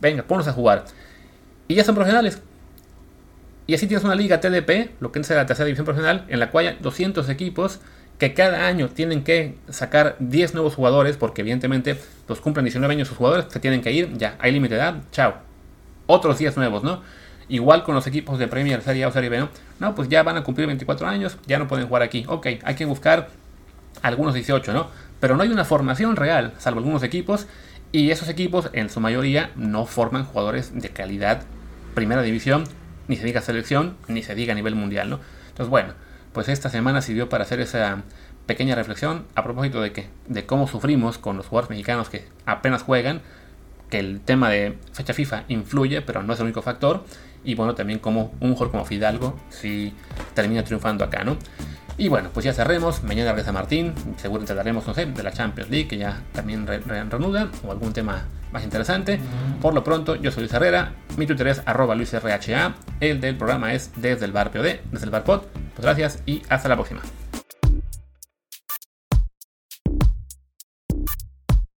venga, 0.01 0.23
ponlos 0.23 0.47
a 0.47 0.53
jugar. 0.53 0.85
Y 1.67 1.75
ya 1.75 1.83
son 1.83 1.95
profesionales. 1.95 2.41
Y 3.67 3.75
así 3.75 3.87
tienes 3.87 4.03
una 4.03 4.15
liga 4.15 4.41
TDP, 4.41 4.91
lo 4.99 5.11
que 5.11 5.19
es 5.19 5.29
la 5.29 5.45
tercera 5.45 5.65
división 5.65 5.85
profesional, 5.85 6.25
en 6.27 6.39
la 6.39 6.51
cual 6.51 6.67
hay 6.67 6.77
200 6.81 7.29
equipos 7.29 7.79
que 8.17 8.33
cada 8.33 8.67
año 8.67 8.89
tienen 8.89 9.23
que 9.23 9.57
sacar 9.69 10.15
10 10.19 10.53
nuevos 10.53 10.75
jugadores, 10.75 11.17
porque 11.17 11.41
evidentemente 11.41 11.97
los 12.27 12.41
cumplen 12.41 12.65
19 12.65 12.93
años 12.93 13.07
sus 13.07 13.17
jugadores, 13.17 13.45
se 13.49 13.59
tienen 13.59 13.81
que 13.81 13.91
ir, 13.91 14.15
ya, 14.17 14.35
hay 14.39 14.51
límite 14.51 14.75
de 14.75 14.81
edad, 14.81 14.95
chao. 15.11 15.35
Otros 16.05 16.37
10 16.37 16.57
nuevos, 16.57 16.83
¿no? 16.83 17.01
Igual 17.49 17.83
con 17.83 17.95
los 17.95 18.05
equipos 18.07 18.37
de 18.37 18.47
Premier, 18.47 18.81
Serie 18.81 19.05
A 19.05 19.07
o 19.07 19.11
Serie 19.11 19.29
B, 19.29 19.39
¿no? 19.39 19.49
No, 19.79 19.95
pues 19.95 20.09
ya 20.09 20.23
van 20.23 20.37
a 20.37 20.43
cumplir 20.43 20.67
24 20.67 21.07
años, 21.07 21.37
ya 21.47 21.57
no 21.57 21.67
pueden 21.67 21.87
jugar 21.87 22.03
aquí. 22.03 22.25
Ok, 22.27 22.47
hay 22.63 22.75
que 22.75 22.85
buscar 22.85 23.29
algunos 24.01 24.33
18, 24.33 24.73
¿no? 24.73 24.89
Pero 25.19 25.35
no 25.35 25.43
hay 25.43 25.49
una 25.49 25.65
formación 25.65 26.15
real, 26.15 26.53
salvo 26.57 26.79
algunos 26.79 27.03
equipos, 27.03 27.47
y 27.91 28.11
esos 28.11 28.29
equipos, 28.29 28.69
en 28.73 28.89
su 28.89 28.99
mayoría, 28.99 29.51
no 29.55 29.85
forman 29.85 30.25
jugadores 30.25 30.79
de 30.79 30.89
calidad 30.89 31.43
primera 31.93 32.21
división, 32.21 32.63
ni 33.07 33.17
se 33.17 33.25
diga 33.25 33.41
selección, 33.41 33.97
ni 34.07 34.23
se 34.23 34.35
diga 34.35 34.53
a 34.53 34.55
nivel 34.55 34.75
mundial, 34.75 35.09
¿no? 35.09 35.19
Entonces, 35.49 35.69
bueno, 35.69 35.93
pues 36.33 36.47
esta 36.47 36.69
semana 36.69 37.01
sirvió 37.01 37.27
para 37.27 37.43
hacer 37.43 37.59
esa 37.59 38.03
pequeña 38.45 38.75
reflexión 38.75 39.25
a 39.35 39.43
propósito 39.43 39.81
de 39.81 39.91
que 39.91 40.07
de 40.27 40.45
cómo 40.45 40.67
sufrimos 40.67 41.17
con 41.17 41.37
los 41.37 41.47
jugadores 41.47 41.69
mexicanos 41.69 42.09
que 42.09 42.25
apenas 42.45 42.83
juegan, 42.83 43.21
que 43.89 43.99
el 43.99 44.21
tema 44.21 44.49
de 44.49 44.77
fecha 44.93 45.13
FIFA 45.13 45.43
influye, 45.49 46.01
pero 46.01 46.23
no 46.23 46.33
es 46.33 46.39
el 46.39 46.45
único 46.45 46.61
factor, 46.61 47.03
y 47.43 47.55
bueno, 47.55 47.75
también 47.75 47.99
como 47.99 48.33
un 48.39 48.53
jugador 48.53 48.71
como 48.71 48.85
Fidalgo 48.85 49.37
si 49.49 49.93
termina 50.33 50.63
triunfando 50.63 51.03
acá, 51.03 51.23
¿no? 51.23 51.37
Y 51.97 52.07
bueno, 52.07 52.29
pues 52.33 52.45
ya 52.45 52.53
cerremos. 52.53 53.03
Mañana 53.03 53.31
regresa 53.31 53.51
Martín. 53.51 53.93
Seguro 54.17 54.43
trataremos, 54.45 54.87
no 54.87 54.93
sé, 54.93 55.05
de 55.05 55.23
la 55.23 55.31
Champions 55.31 55.69
League, 55.69 55.87
que 55.87 55.97
ya 55.97 56.21
también 56.31 56.65
reanuda, 56.65 57.49
o 57.65 57.71
algún 57.71 57.93
tema 57.93 58.25
más 58.51 58.63
interesante. 58.63 59.19
Por 59.61 59.73
lo 59.73 59.83
pronto, 59.83 60.15
yo 60.15 60.31
soy 60.31 60.43
Luis 60.43 60.53
Herrera. 60.53 60.93
Mi 61.17 61.25
Twitter 61.25 61.47
es 61.47 61.61
arroba 61.65 61.95
LuisRHA. 61.95 62.75
El 62.99 63.21
del 63.21 63.37
programa 63.37 63.73
es 63.73 63.91
desde 63.95 64.25
el 64.25 64.31
bar 64.31 64.51
POD, 64.51 64.79
desde 64.91 65.05
el 65.05 65.11
bar 65.11 65.23
POD. 65.23 65.41
Pues 65.75 65.85
gracias 65.85 66.23
y 66.25 66.41
hasta 66.49 66.69
la 66.69 66.75
próxima. 66.75 67.01